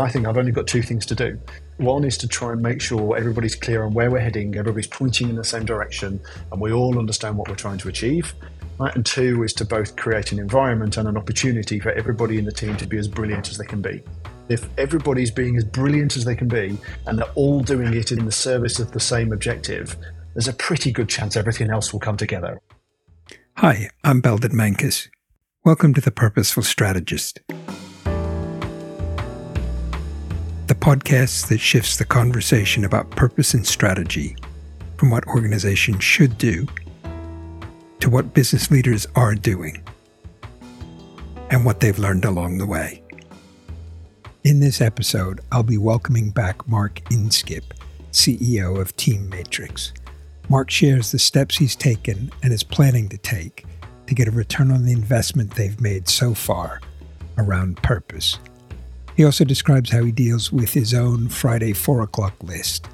I 0.00 0.08
think 0.08 0.26
I've 0.26 0.38
only 0.38 0.50
got 0.50 0.66
two 0.66 0.80
things 0.80 1.04
to 1.06 1.14
do. 1.14 1.38
One 1.76 2.04
is 2.04 2.16
to 2.18 2.28
try 2.28 2.52
and 2.52 2.62
make 2.62 2.80
sure 2.80 3.16
everybody's 3.18 3.54
clear 3.54 3.84
on 3.84 3.92
where 3.92 4.10
we're 4.10 4.20
heading, 4.20 4.56
everybody's 4.56 4.86
pointing 4.86 5.28
in 5.28 5.36
the 5.36 5.44
same 5.44 5.66
direction, 5.66 6.18
and 6.50 6.60
we 6.60 6.72
all 6.72 6.98
understand 6.98 7.36
what 7.36 7.48
we're 7.48 7.54
trying 7.54 7.76
to 7.78 7.88
achieve. 7.88 8.32
Right? 8.78 8.94
And 8.96 9.04
two 9.04 9.42
is 9.42 9.52
to 9.54 9.66
both 9.66 9.96
create 9.96 10.32
an 10.32 10.38
environment 10.38 10.96
and 10.96 11.06
an 11.06 11.18
opportunity 11.18 11.78
for 11.78 11.90
everybody 11.90 12.38
in 12.38 12.46
the 12.46 12.52
team 12.52 12.78
to 12.78 12.86
be 12.86 12.96
as 12.96 13.08
brilliant 13.08 13.50
as 13.50 13.58
they 13.58 13.66
can 13.66 13.82
be. 13.82 14.02
If 14.48 14.66
everybody's 14.78 15.30
being 15.30 15.58
as 15.58 15.64
brilliant 15.64 16.16
as 16.16 16.24
they 16.24 16.34
can 16.34 16.48
be 16.48 16.78
and 17.06 17.18
they're 17.18 17.32
all 17.34 17.60
doing 17.60 17.92
it 17.92 18.10
in 18.10 18.24
the 18.24 18.32
service 18.32 18.78
of 18.78 18.92
the 18.92 19.00
same 19.00 19.32
objective, 19.34 19.96
there's 20.34 20.48
a 20.48 20.54
pretty 20.54 20.92
good 20.92 21.10
chance 21.10 21.36
everything 21.36 21.70
else 21.70 21.92
will 21.92 22.00
come 22.00 22.16
together. 22.16 22.58
Hi, 23.58 23.90
I'm 24.02 24.22
Belden 24.22 24.52
Menkus. 24.52 25.08
Welcome 25.62 25.92
to 25.92 26.00
The 26.00 26.10
Purposeful 26.10 26.62
Strategist. 26.62 27.40
The 30.70 30.76
podcast 30.76 31.48
that 31.48 31.58
shifts 31.58 31.96
the 31.96 32.04
conversation 32.04 32.84
about 32.84 33.10
purpose 33.10 33.54
and 33.54 33.66
strategy 33.66 34.36
from 34.98 35.10
what 35.10 35.26
organizations 35.26 36.04
should 36.04 36.38
do 36.38 36.68
to 37.98 38.08
what 38.08 38.34
business 38.34 38.70
leaders 38.70 39.04
are 39.16 39.34
doing 39.34 39.82
and 41.50 41.64
what 41.64 41.80
they've 41.80 41.98
learned 41.98 42.24
along 42.24 42.58
the 42.58 42.66
way. 42.66 43.02
In 44.44 44.60
this 44.60 44.80
episode, 44.80 45.40
I'll 45.50 45.64
be 45.64 45.76
welcoming 45.76 46.30
back 46.30 46.68
Mark 46.68 47.00
Inskip, 47.06 47.64
CEO 48.12 48.80
of 48.80 48.94
Team 48.94 49.28
Matrix. 49.28 49.92
Mark 50.48 50.70
shares 50.70 51.10
the 51.10 51.18
steps 51.18 51.56
he's 51.56 51.74
taken 51.74 52.30
and 52.44 52.52
is 52.52 52.62
planning 52.62 53.08
to 53.08 53.18
take 53.18 53.66
to 54.06 54.14
get 54.14 54.28
a 54.28 54.30
return 54.30 54.70
on 54.70 54.84
the 54.84 54.92
investment 54.92 55.50
they've 55.50 55.80
made 55.80 56.08
so 56.08 56.32
far 56.32 56.80
around 57.38 57.82
purpose. 57.82 58.38
He 59.20 59.26
also 59.26 59.44
describes 59.44 59.90
how 59.90 60.02
he 60.02 60.12
deals 60.12 60.50
with 60.50 60.72
his 60.72 60.94
own 60.94 61.28
Friday 61.28 61.74
4 61.74 62.00
o'clock 62.00 62.42
list. 62.42 62.88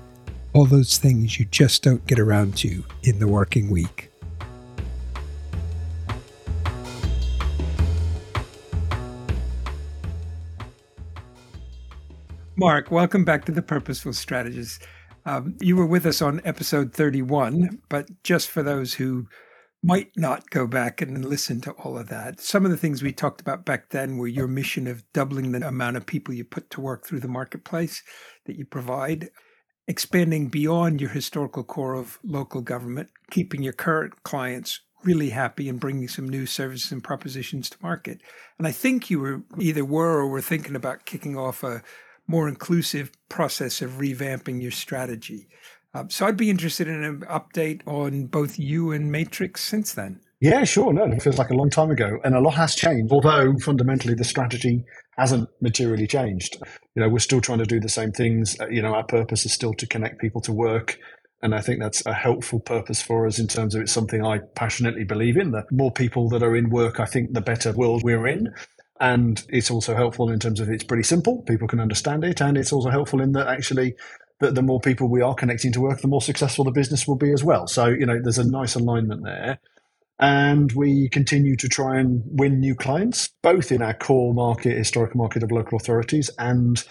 All 0.55 0.65
those 0.65 0.99
things 0.99 1.39
you 1.39 1.45
just 1.45 1.85
don't 1.85 2.05
get 2.09 2.19
around 2.19 2.57
to 2.57 2.83
in 3.05 3.21
the 3.21 3.29
working 3.29 3.71
week. 3.71 4.11
Mark, 12.57 12.91
welcome 12.91 13.25
back 13.25 13.45
to 13.45 13.53
the 13.53 13.63
Purposeful 13.63 14.13
Strategist. 14.13 14.85
Um, 15.27 15.57
you 15.61 15.77
were 15.77 15.87
with 15.87 16.07
us 16.07 16.21
on 16.21 16.41
episode 16.45 16.93
31, 16.93 17.81
but 17.89 18.09
just 18.25 18.51
for 18.51 18.65
those 18.65 18.95
who 18.95 19.29
might 19.83 20.11
not 20.17 20.51
go 20.51 20.67
back 20.67 21.01
and 21.01 21.25
listen 21.25 21.61
to 21.61 21.71
all 21.73 21.99
of 21.99 22.09
that, 22.09 22.41
some 22.41 22.65
of 22.65 22.71
the 22.71 22.77
things 22.77 23.03
we 23.03 23.13
talked 23.13 23.41
about 23.41 23.65
back 23.65 23.91
then 23.91 24.17
were 24.17 24.27
your 24.27 24.49
mission 24.49 24.87
of 24.87 25.05
doubling 25.13 25.53
the 25.53 25.67
amount 25.67 25.97
of 25.97 26.07
people 26.07 26.35
you 26.35 26.45
put 26.45 26.71
to 26.71 26.81
work 26.81 27.07
through 27.07 27.21
the 27.21 27.29
marketplace 27.29 28.03
that 28.47 28.57
you 28.57 28.65
provide, 28.65 29.31
expanding 29.87 30.49
beyond 30.49 31.01
your 31.01 31.11
historical 31.11 31.63
core 31.63 31.95
of 31.95 32.19
local 32.25 32.63
government, 32.63 33.11
keeping 33.31 33.63
your 33.63 33.73
current 33.73 34.23
clients 34.23 34.81
really 35.05 35.31
happy 35.31 35.69
and 35.69 35.79
bringing 35.79 36.09
some 36.09 36.29
new 36.29 36.47
services 36.47 36.91
and 36.91 37.05
propositions 37.05 37.71
to 37.71 37.79
market. 37.81 38.21
And 38.59 38.67
I 38.67 38.73
think 38.73 39.09
you 39.09 39.21
were 39.21 39.43
either 39.59 39.85
were 39.85 40.19
or 40.19 40.29
were 40.29 40.41
thinking 40.41 40.75
about 40.75 41.07
kicking 41.07 41.37
off 41.37 41.63
a 41.63 41.83
more 42.27 42.49
inclusive 42.49 43.13
process 43.29 43.81
of 43.83 43.93
revamping 43.93 44.61
your 44.61 44.73
strategy. 44.73 45.49
Um, 45.97 46.11
so 46.11 46.27
I'd 46.27 46.37
be 46.37 46.51
interested 46.51 46.89
in 46.89 47.03
an 47.03 47.21
update 47.23 47.81
on 47.87 48.27
both 48.27 48.59
you 48.59 48.93
and 48.93 49.11
Matrix 49.11 49.65
since 49.65 49.95
then. 49.95 50.21
Yeah, 50.41 50.65
sure. 50.65 50.93
No, 50.93 51.05
it 51.05 51.23
feels 51.23 51.39
like 51.39 51.49
a 51.49 51.55
long 51.55 51.71
time 51.71 51.91
ago, 51.91 52.19
and 52.23 52.35
a 52.35 52.41
lot 52.41 52.55
has 52.55 52.75
changed. 52.75 53.11
Although 53.11 53.55
fundamentally 53.65 54.13
the 54.13 54.25
strategy 54.25 54.85
hasn't 55.17 55.49
materially 55.63 56.07
changed. 56.07 56.59
You 56.95 57.03
know, 57.03 57.09
we're 57.09 57.21
still 57.21 57.41
trying 57.41 57.61
to 57.61 57.65
do 57.65 57.81
the 57.81 57.89
same 57.89 58.13
things. 58.13 58.61
Uh, 58.61 58.69
you 58.69 58.83
know, 58.83 58.95
our 58.95 59.05
purpose 59.05 59.47
is 59.47 59.55
still 59.55 59.73
to 59.75 59.87
connect 59.87 60.21
people 60.21 60.43
to 60.43 60.53
work. 60.53 60.99
And 61.43 61.55
I 61.55 61.61
think 61.61 61.81
that's 61.81 62.05
a 62.05 62.13
helpful 62.13 62.61
purpose 62.61 63.01
for 63.01 63.27
us 63.27 63.39
in 63.39 63.47
terms 63.47 63.75
of 63.75 63.81
it's 63.81 63.93
something 63.93 64.23
I 64.23 64.41
passionately 64.55 65.05
believe 65.05 65.39
in. 65.39 65.53
The 65.53 65.65
more 65.71 65.93
people 65.93 66.29
that 66.31 66.43
are 66.43 66.57
in 66.57 66.69
work, 66.69 67.01
I 67.01 67.07
think 67.07 67.33
the 67.33 67.41
better 67.41 67.73
world 67.73 68.03
we're 68.05 68.27
in. 68.27 68.49
And 69.01 69.43
it's 69.49 69.71
also 69.71 69.95
helpful 69.95 70.31
in 70.31 70.39
terms 70.39 70.61
of 70.61 70.69
it's 70.69 70.85
pretty 70.85 71.03
simple, 71.03 71.43
people 71.43 71.69
can 71.69 71.81
understand 71.81 72.25
it, 72.25 72.41
and 72.41 72.57
it's 72.57 72.73
also 72.73 72.89
helpful 72.89 73.21
in 73.21 73.33
that 73.33 73.47
actually 73.47 73.95
that 74.41 74.55
the 74.55 74.63
more 74.63 74.81
people 74.81 75.09
we 75.09 75.23
are 75.23 75.35
connecting 75.35 75.73
to 75.73 75.81
work, 75.81 76.01
the 76.01 76.09
more 76.09 76.23
successful 76.23 76.65
the 76.65 76.71
business 76.71 77.07
will 77.07 77.17
be 77.17 77.33
as 77.33 77.43
well. 77.43 77.67
So, 77.67 77.87
you 77.87 78.05
know, 78.05 78.21
there's 78.21 78.39
a 78.39 78.49
nice 78.49 78.75
alignment 78.75 79.25
there. 79.25 79.59
And 80.19 80.73
we 80.73 81.09
continue 81.11 81.57
to 81.57 81.69
try 81.69 81.99
and 81.99 82.23
win 82.27 82.61
new 82.61 82.75
clients, 82.75 83.29
both 83.43 83.71
in 83.71 83.83
our 83.83 83.95
core 83.95 84.33
market, 84.33 84.77
historical 84.77 85.19
market 85.19 85.43
of 85.43 85.53
local 85.53 85.77
authorities, 85.77 86.31
and 86.39 86.83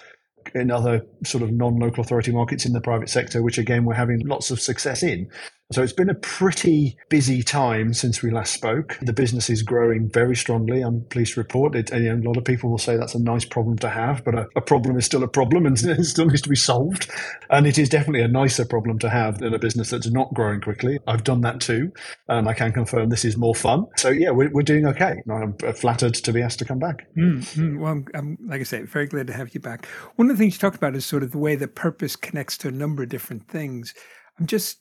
in 0.53 0.69
other 0.69 1.05
sort 1.23 1.43
of 1.43 1.51
non 1.51 1.79
local 1.79 2.03
authority 2.03 2.31
markets 2.31 2.65
in 2.65 2.73
the 2.73 2.81
private 2.81 3.09
sector, 3.09 3.41
which 3.41 3.57
again, 3.57 3.85
we're 3.85 3.95
having 3.95 4.19
lots 4.27 4.51
of 4.51 4.59
success 4.59 5.01
in. 5.01 5.29
So 5.71 5.81
it's 5.81 5.93
been 5.93 6.11
a 6.11 6.15
pretty 6.15 6.95
busy 7.09 7.41
time 7.41 7.91
since 7.95 8.21
we 8.21 8.29
last 8.29 8.53
spoke. 8.53 8.99
The 9.01 9.13
business 9.13 9.49
is 9.49 9.63
growing 9.63 10.09
very 10.09 10.35
strongly. 10.35 10.81
I'm 10.81 11.03
pleased 11.05 11.33
to 11.33 11.39
report 11.39 11.75
it. 11.75 11.91
Know, 11.91 12.15
a 12.15 12.27
lot 12.27 12.37
of 12.37 12.45
people 12.45 12.69
will 12.69 12.77
say 12.77 12.97
that's 12.97 13.15
a 13.15 13.19
nice 13.19 13.45
problem 13.45 13.75
to 13.79 13.89
have, 13.89 14.23
but 14.23 14.35
a, 14.35 14.47
a 14.55 14.61
problem 14.61 14.95
is 14.95 15.05
still 15.05 15.23
a 15.23 15.27
problem 15.27 15.65
and 15.65 15.75
it 15.83 16.03
still 16.03 16.27
needs 16.27 16.43
to 16.43 16.49
be 16.49 16.55
solved. 16.55 17.09
And 17.49 17.65
it 17.65 17.79
is 17.79 17.89
definitely 17.89 18.21
a 18.21 18.27
nicer 18.27 18.63
problem 18.63 18.99
to 18.99 19.09
have 19.09 19.39
than 19.39 19.55
a 19.55 19.59
business 19.59 19.89
that's 19.89 20.09
not 20.09 20.31
growing 20.35 20.61
quickly. 20.61 20.99
I've 21.07 21.23
done 21.23 21.41
that 21.41 21.61
too, 21.61 21.91
and 22.27 22.47
I 22.47 22.53
can 22.53 22.71
confirm 22.71 23.09
this 23.09 23.25
is 23.25 23.35
more 23.35 23.55
fun. 23.55 23.87
So 23.97 24.09
yeah, 24.09 24.29
we're, 24.29 24.51
we're 24.51 24.61
doing 24.61 24.85
okay. 24.85 25.15
I'm 25.27 25.55
uh, 25.65 25.73
flattered 25.73 26.13
to 26.13 26.31
be 26.31 26.43
asked 26.43 26.59
to 26.59 26.65
come 26.65 26.79
back. 26.79 27.07
Mm-hmm. 27.17 27.79
Well, 27.79 27.91
I'm, 27.91 28.05
I'm, 28.13 28.37
like 28.45 28.61
I 28.61 28.65
say, 28.65 28.83
very 28.83 29.07
glad 29.07 29.25
to 29.27 29.33
have 29.33 29.55
you 29.55 29.61
back. 29.61 29.87
One 30.15 30.29
of 30.29 30.37
the 30.37 30.43
things 30.43 30.53
you 30.53 30.59
talked 30.59 30.77
about 30.77 30.95
is 30.95 31.05
sort 31.05 31.23
of 31.23 31.31
the 31.31 31.39
way 31.39 31.55
that 31.55 31.73
purpose 31.73 32.15
connects 32.15 32.55
to 32.59 32.67
a 32.67 32.71
number 32.71 33.01
of 33.01 33.09
different 33.09 33.47
things. 33.47 33.95
I'm 34.39 34.45
just 34.45 34.79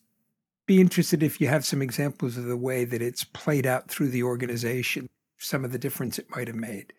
be 0.66 0.80
interested 0.80 1.22
if 1.22 1.40
you 1.40 1.48
have 1.48 1.64
some 1.64 1.82
examples 1.82 2.36
of 2.36 2.44
the 2.44 2.56
way 2.56 2.84
that 2.84 3.02
it's 3.02 3.24
played 3.24 3.66
out 3.66 3.88
through 3.88 4.08
the 4.08 4.22
organization, 4.22 5.08
some 5.38 5.64
of 5.64 5.72
the 5.72 5.78
difference 5.78 6.18
it 6.18 6.30
might 6.30 6.48
have 6.48 6.56
made. 6.56 6.92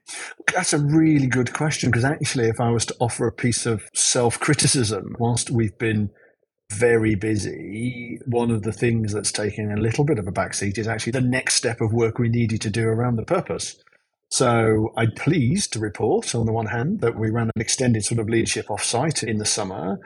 That's 0.54 0.74
a 0.74 0.80
really 0.80 1.28
good 1.28 1.54
question 1.54 1.90
because 1.90 2.06
actually, 2.06 2.48
if 2.48 2.60
I 2.60 2.70
was 2.70 2.86
to 2.88 2.96
offer 3.00 3.28
a 3.28 3.32
piece 3.32 3.66
of 3.66 3.84
self 3.94 4.40
criticism, 4.40 5.16
whilst 5.20 5.50
we've 5.50 5.78
been 5.78 6.12
very 6.72 7.16
busy, 7.16 8.20
one 8.26 8.52
of 8.52 8.64
the 8.64 8.72
things 8.72 9.14
that's 9.14 9.32
taking 9.32 9.72
a 9.72 9.80
little 9.80 10.04
bit 10.04 10.20
of 10.20 10.28
a 10.28 10.32
backseat 10.32 10.78
is 10.78 10.88
actually 10.88 11.12
the 11.12 11.22
next 11.22 11.56
step 11.56 11.82
of 11.82 11.94
work 11.94 12.18
we 12.18 12.30
needed 12.30 12.62
to 12.62 12.70
do 12.70 12.88
around 12.88 13.16
the 13.16 13.26
purpose. 13.26 13.78
So 14.30 14.92
I'm 14.98 15.12
pleased 15.12 15.74
to 15.74 15.80
report, 15.80 16.34
on 16.34 16.46
the 16.46 16.52
one 16.52 16.66
hand, 16.66 17.02
that 17.02 17.18
we 17.18 17.30
ran 17.30 17.52
an 17.56 17.62
extended 17.62 18.04
sort 18.04 18.20
of 18.20 18.28
leadership 18.28 18.68
offsite 18.68 19.24
in 19.24 19.38
the 19.38 19.46
summer 19.46 20.00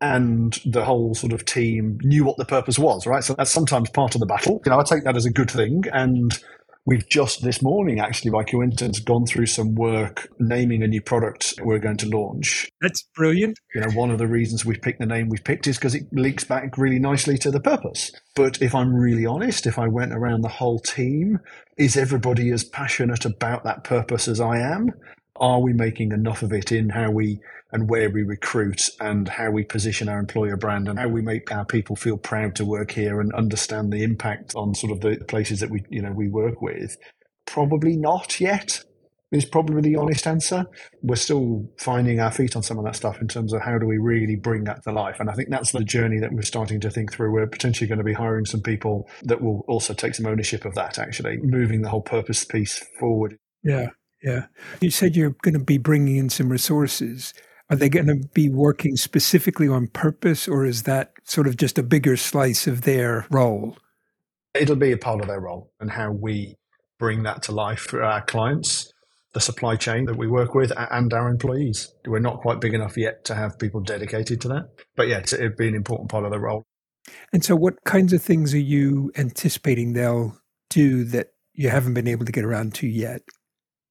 and 0.00 0.58
the 0.64 0.84
whole 0.84 1.14
sort 1.14 1.32
of 1.32 1.44
team 1.44 1.98
knew 2.02 2.24
what 2.24 2.36
the 2.36 2.44
purpose 2.44 2.78
was, 2.78 3.06
right? 3.06 3.24
So 3.24 3.34
that's 3.34 3.50
sometimes 3.50 3.90
part 3.90 4.14
of 4.14 4.20
the 4.20 4.26
battle. 4.26 4.60
You 4.64 4.72
know, 4.72 4.78
I 4.78 4.84
take 4.84 5.04
that 5.04 5.16
as 5.16 5.24
a 5.24 5.30
good 5.30 5.50
thing. 5.50 5.84
And 5.92 6.38
we've 6.84 7.08
just 7.08 7.42
this 7.42 7.62
morning, 7.62 7.98
actually, 7.98 8.30
by 8.30 8.44
coincidence, 8.44 9.00
gone 9.00 9.26
through 9.26 9.46
some 9.46 9.74
work 9.74 10.28
naming 10.38 10.82
a 10.82 10.86
new 10.86 11.00
product 11.00 11.54
we're 11.62 11.78
going 11.78 11.96
to 11.98 12.08
launch. 12.08 12.68
That's 12.80 13.02
brilliant. 13.14 13.58
You 13.74 13.80
know, 13.80 13.90
one 13.90 14.10
of 14.10 14.18
the 14.18 14.26
reasons 14.28 14.64
we've 14.64 14.80
picked 14.80 15.00
the 15.00 15.06
name 15.06 15.28
we've 15.28 15.44
picked 15.44 15.66
is 15.66 15.76
because 15.76 15.94
it 15.94 16.04
links 16.12 16.44
back 16.44 16.76
really 16.76 16.98
nicely 16.98 17.38
to 17.38 17.50
the 17.50 17.60
purpose. 17.60 18.12
But 18.34 18.60
if 18.60 18.74
I'm 18.74 18.94
really 18.94 19.26
honest, 19.26 19.66
if 19.66 19.78
I 19.78 19.88
went 19.88 20.12
around 20.12 20.42
the 20.42 20.48
whole 20.48 20.78
team, 20.78 21.38
is 21.78 21.96
everybody 21.96 22.50
as 22.50 22.64
passionate 22.64 23.24
about 23.24 23.64
that 23.64 23.84
purpose 23.84 24.28
as 24.28 24.40
I 24.40 24.58
am? 24.58 24.92
Are 25.40 25.60
we 25.60 25.72
making 25.72 26.12
enough 26.12 26.42
of 26.42 26.52
it 26.52 26.72
in 26.72 26.90
how 26.90 27.10
we 27.10 27.40
and 27.72 27.90
where 27.90 28.08
we 28.10 28.22
recruit 28.22 28.88
and 29.00 29.28
how 29.28 29.50
we 29.50 29.64
position 29.64 30.08
our 30.08 30.18
employer 30.18 30.56
brand 30.56 30.88
and 30.88 30.98
how 30.98 31.08
we 31.08 31.20
make 31.20 31.50
our 31.52 31.64
people 31.64 31.96
feel 31.96 32.16
proud 32.16 32.54
to 32.54 32.64
work 32.64 32.92
here 32.92 33.20
and 33.20 33.32
understand 33.34 33.92
the 33.92 34.02
impact 34.02 34.54
on 34.54 34.74
sort 34.74 34.92
of 34.92 35.00
the 35.00 35.22
places 35.26 35.60
that 35.60 35.70
we 35.70 35.84
you 35.90 36.00
know 36.00 36.12
we 36.12 36.28
work 36.28 36.62
with? 36.62 36.96
Probably 37.44 37.96
not 37.96 38.40
yet 38.40 38.82
is 39.32 39.44
probably 39.44 39.80
the 39.80 39.96
honest 39.96 40.26
answer. 40.26 40.64
We're 41.02 41.16
still 41.16 41.68
finding 41.78 42.20
our 42.20 42.30
feet 42.30 42.54
on 42.54 42.62
some 42.62 42.78
of 42.78 42.84
that 42.84 42.94
stuff 42.94 43.20
in 43.20 43.26
terms 43.26 43.52
of 43.52 43.60
how 43.60 43.76
do 43.78 43.86
we 43.86 43.98
really 43.98 44.36
bring 44.36 44.64
that 44.64 44.84
to 44.84 44.92
life 44.92 45.16
and 45.18 45.28
i 45.28 45.34
think 45.34 45.50
that's 45.50 45.72
the 45.72 45.82
journey 45.82 46.20
that 46.20 46.32
we're 46.32 46.42
starting 46.42 46.80
to 46.80 46.90
think 46.90 47.12
through. 47.12 47.32
We're 47.32 47.46
potentially 47.46 47.88
going 47.88 47.98
to 47.98 48.04
be 48.04 48.12
hiring 48.12 48.46
some 48.46 48.62
people 48.62 49.08
that 49.24 49.42
will 49.42 49.64
also 49.68 49.94
take 49.94 50.14
some 50.14 50.26
ownership 50.26 50.64
of 50.64 50.74
that 50.76 50.98
actually 50.98 51.38
moving 51.38 51.82
the 51.82 51.88
whole 51.88 52.02
purpose 52.02 52.44
piece 52.44 52.84
forward. 52.98 53.36
Yeah 53.62 53.90
yeah 54.26 54.46
you 54.80 54.90
said 54.90 55.16
you're 55.16 55.36
going 55.42 55.54
to 55.54 55.64
be 55.64 55.78
bringing 55.78 56.16
in 56.16 56.28
some 56.28 56.50
resources 56.50 57.32
are 57.68 57.76
they 57.76 57.88
going 57.88 58.06
to 58.06 58.28
be 58.32 58.48
working 58.48 58.96
specifically 58.96 59.66
on 59.66 59.88
purpose, 59.88 60.46
or 60.46 60.64
is 60.64 60.84
that 60.84 61.12
sort 61.24 61.48
of 61.48 61.56
just 61.56 61.78
a 61.78 61.82
bigger 61.82 62.16
slice 62.16 62.66
of 62.66 62.82
their 62.82 63.26
role? 63.30 63.76
It'll 64.54 64.76
be 64.76 64.92
a 64.92 64.96
part 64.96 65.20
of 65.20 65.26
their 65.26 65.40
role 65.40 65.72
and 65.80 65.90
how 65.90 66.12
we 66.12 66.54
bring 66.98 67.24
that 67.24 67.42
to 67.42 67.52
life 67.52 67.80
for 67.80 68.02
our 68.04 68.24
clients, 68.24 68.92
the 69.34 69.40
supply 69.40 69.74
chain 69.74 70.04
that 70.06 70.16
we 70.16 70.28
work 70.28 70.54
with, 70.54 70.72
and 70.76 71.12
our 71.12 71.28
employees. 71.28 71.92
We're 72.06 72.20
not 72.20 72.40
quite 72.40 72.60
big 72.60 72.72
enough 72.72 72.96
yet 72.96 73.24
to 73.24 73.34
have 73.34 73.58
people 73.58 73.80
dedicated 73.80 74.40
to 74.42 74.48
that. 74.48 74.68
But 74.94 75.08
yeah, 75.08 75.18
it'd 75.18 75.56
be 75.56 75.68
an 75.68 75.74
important 75.74 76.08
part 76.08 76.24
of 76.24 76.30
the 76.30 76.38
role. 76.38 76.62
And 77.32 77.44
so, 77.44 77.56
what 77.56 77.82
kinds 77.84 78.12
of 78.12 78.22
things 78.22 78.54
are 78.54 78.58
you 78.58 79.10
anticipating 79.16 79.92
they'll 79.92 80.38
do 80.70 81.02
that 81.04 81.30
you 81.52 81.68
haven't 81.68 81.94
been 81.94 82.08
able 82.08 82.26
to 82.26 82.32
get 82.32 82.44
around 82.44 82.74
to 82.74 82.86
yet? 82.86 83.22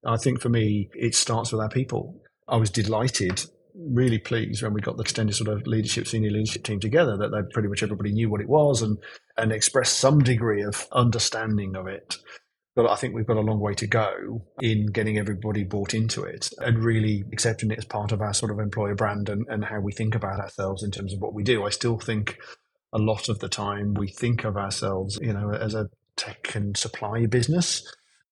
I 0.05 0.17
think 0.17 0.41
for 0.41 0.49
me, 0.49 0.89
it 0.93 1.15
starts 1.15 1.51
with 1.51 1.61
our 1.61 1.69
people. 1.69 2.21
I 2.47 2.57
was 2.57 2.69
delighted 2.69 3.43
really 3.77 4.19
pleased 4.19 4.63
when 4.63 4.73
we 4.73 4.81
got 4.81 4.95
the 4.97 5.03
extended 5.03 5.35
sort 5.35 5.49
of 5.49 5.67
leadership, 5.67 6.07
senior 6.07 6.31
leadership 6.31 6.63
team 6.63 6.79
together 6.79 7.17
that 7.17 7.29
they 7.29 7.41
pretty 7.53 7.67
much 7.67 7.83
everybody 7.83 8.11
knew 8.11 8.29
what 8.29 8.41
it 8.41 8.47
was 8.47 8.81
and 8.81 8.97
and 9.37 9.51
expressed 9.51 9.97
some 9.97 10.19
degree 10.19 10.63
of 10.63 10.87
understanding 10.91 11.75
of 11.75 11.87
it. 11.87 12.17
But 12.75 12.89
I 12.89 12.95
think 12.95 13.15
we've 13.15 13.27
got 13.27 13.37
a 13.37 13.41
long 13.41 13.59
way 13.59 13.73
to 13.75 13.87
go 13.87 14.45
in 14.61 14.87
getting 14.87 15.17
everybody 15.17 15.63
bought 15.63 15.93
into 15.93 16.23
it 16.23 16.49
and 16.59 16.83
really 16.83 17.23
accepting 17.31 17.71
it 17.71 17.77
as 17.77 17.85
part 17.85 18.11
of 18.11 18.21
our 18.21 18.33
sort 18.33 18.51
of 18.51 18.59
employer 18.59 18.95
brand 18.95 19.29
and, 19.29 19.45
and 19.49 19.63
how 19.63 19.79
we 19.79 19.93
think 19.93 20.13
about 20.13 20.41
ourselves 20.41 20.83
in 20.83 20.91
terms 20.91 21.13
of 21.13 21.21
what 21.21 21.33
we 21.33 21.41
do. 21.41 21.65
I 21.65 21.69
still 21.69 21.97
think 21.97 22.37
a 22.91 22.97
lot 22.97 23.29
of 23.29 23.39
the 23.39 23.47
time 23.47 23.93
we 23.93 24.09
think 24.09 24.43
of 24.43 24.57
ourselves, 24.57 25.17
you 25.21 25.31
know, 25.31 25.51
as 25.51 25.73
a 25.73 25.89
tech 26.17 26.53
and 26.53 26.75
supply 26.75 27.25
business. 27.27 27.83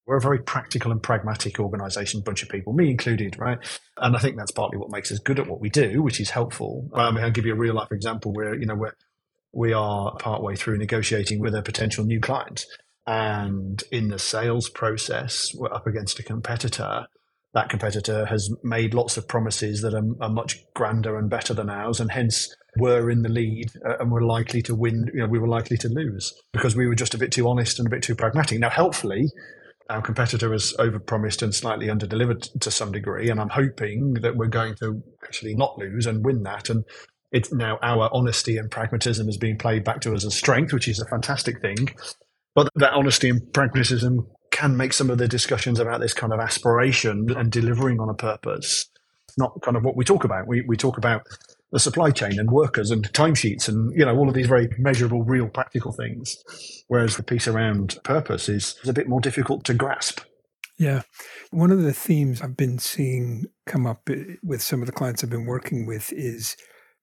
We're 0.05 0.17
a 0.17 0.21
very 0.21 0.39
practical 0.39 0.91
and 0.91 1.01
pragmatic 1.01 1.59
organization, 1.59 2.21
bunch 2.21 2.43
of 2.43 2.49
people, 2.49 2.73
me 2.73 2.91
included, 2.91 3.37
right? 3.39 3.57
And 3.97 4.15
I 4.15 4.19
think 4.19 4.37
that's 4.37 4.51
partly 4.51 4.77
what 4.77 4.91
makes 4.91 5.11
us 5.11 5.19
good 5.19 5.39
at 5.39 5.47
what 5.47 5.61
we 5.61 5.69
do, 5.69 6.01
which 6.01 6.19
is 6.19 6.29
helpful. 6.29 6.89
I 6.93 7.11
mean, 7.11 7.23
I'll 7.23 7.31
give 7.31 7.45
you 7.45 7.53
a 7.53 7.57
real 7.57 7.75
life 7.75 7.91
example 7.91 8.33
where, 8.33 8.53
you 8.53 8.65
know, 8.65 8.75
we're, 8.75 8.95
we 9.53 9.71
are 9.71 10.15
partway 10.17 10.55
through 10.55 10.77
negotiating 10.77 11.39
with 11.39 11.55
a 11.55 11.61
potential 11.61 12.03
new 12.03 12.19
client 12.19 12.65
and 13.05 13.83
in 13.91 14.07
the 14.09 14.19
sales 14.19 14.69
process, 14.69 15.53
we're 15.55 15.73
up 15.73 15.87
against 15.87 16.19
a 16.19 16.23
competitor. 16.23 17.05
That 17.53 17.69
competitor 17.69 18.25
has 18.25 18.49
made 18.63 18.93
lots 18.93 19.17
of 19.17 19.27
promises 19.27 19.81
that 19.81 19.93
are, 19.93 20.03
are 20.21 20.29
much 20.29 20.63
grander 20.73 21.17
and 21.17 21.29
better 21.29 21.53
than 21.53 21.69
ours, 21.69 21.99
and 21.99 22.11
hence 22.11 22.55
were 22.77 23.11
in 23.11 23.21
the 23.21 23.29
lead 23.29 23.71
uh, 23.85 23.97
and 23.99 24.11
were 24.11 24.23
likely 24.23 24.61
to 24.63 24.73
win. 24.73 25.11
You 25.13 25.21
know, 25.21 25.27
we 25.27 25.37
were 25.37 25.47
likely 25.47 25.77
to 25.77 25.89
lose 25.89 26.33
because 26.53 26.75
we 26.75 26.87
were 26.87 26.95
just 26.95 27.13
a 27.13 27.17
bit 27.17 27.31
too 27.31 27.47
honest 27.47 27.77
and 27.77 27.87
a 27.87 27.91
bit 27.91 28.03
too 28.03 28.15
pragmatic. 28.15 28.59
Now, 28.59 28.69
helpfully, 28.69 29.29
our 29.89 30.01
competitor 30.01 30.51
has 30.51 30.73
overpromised 30.79 31.41
and 31.41 31.53
slightly 31.53 31.87
underdelivered 31.87 32.59
to 32.59 32.71
some 32.71 32.91
degree, 32.91 33.29
and 33.29 33.39
I'm 33.39 33.49
hoping 33.49 34.15
that 34.15 34.35
we're 34.35 34.47
going 34.47 34.75
to 34.75 35.01
actually 35.23 35.55
not 35.55 35.77
lose 35.77 36.05
and 36.05 36.25
win 36.25 36.43
that. 36.43 36.69
And 36.69 36.85
it's 37.31 37.51
now 37.51 37.79
our 37.81 38.09
honesty 38.13 38.57
and 38.57 38.69
pragmatism 38.69 39.27
is 39.27 39.37
being 39.37 39.57
played 39.57 39.83
back 39.83 40.01
to 40.01 40.13
us 40.13 40.25
as 40.25 40.35
strength, 40.35 40.73
which 40.73 40.87
is 40.87 40.99
a 40.99 41.05
fantastic 41.05 41.61
thing. 41.61 41.89
But 42.55 42.69
that 42.75 42.93
honesty 42.93 43.29
and 43.29 43.53
pragmatism 43.53 44.27
can 44.51 44.77
make 44.77 44.93
some 44.93 45.09
of 45.09 45.17
the 45.17 45.27
discussions 45.27 45.79
about 45.79 45.99
this 45.99 46.13
kind 46.13 46.31
of 46.31 46.39
aspiration 46.39 47.31
and 47.35 47.51
delivering 47.51 47.99
on 47.99 48.09
a 48.09 48.13
purpose 48.13 48.89
not 49.37 49.61
kind 49.61 49.77
of 49.77 49.83
what 49.83 49.95
we 49.95 50.05
talk 50.05 50.23
about. 50.23 50.47
We, 50.47 50.61
we 50.61 50.77
talk 50.77 50.97
about 50.97 51.27
the 51.73 51.79
supply 51.79 52.11
chain 52.11 52.39
and 52.39 52.51
workers 52.51 52.91
and 52.91 53.11
timesheets 53.13 53.67
and 53.67 53.91
you 53.97 54.05
know 54.05 54.15
all 54.15 54.29
of 54.29 54.35
these 54.35 54.47
very 54.47 54.69
measurable, 54.77 55.23
real, 55.23 55.49
practical 55.49 55.91
things. 55.91 56.37
Whereas 56.87 57.17
the 57.17 57.23
piece 57.23 57.47
around 57.47 57.97
purpose 58.03 58.47
is, 58.47 58.77
is 58.83 58.89
a 58.89 58.93
bit 58.93 59.09
more 59.09 59.19
difficult 59.19 59.65
to 59.65 59.73
grasp. 59.73 60.21
Yeah. 60.77 61.01
One 61.49 61.71
of 61.71 61.81
the 61.81 61.93
themes 61.93 62.41
I've 62.41 62.55
been 62.55 62.77
seeing 62.77 63.45
come 63.65 63.87
up 63.87 64.07
eh, 64.09 64.35
with 64.43 64.61
some 64.61 64.81
of 64.81 64.85
the 64.85 64.91
clients 64.91 65.23
I've 65.23 65.29
been 65.31 65.45
working 65.45 65.87
with 65.87 66.13
is 66.13 66.55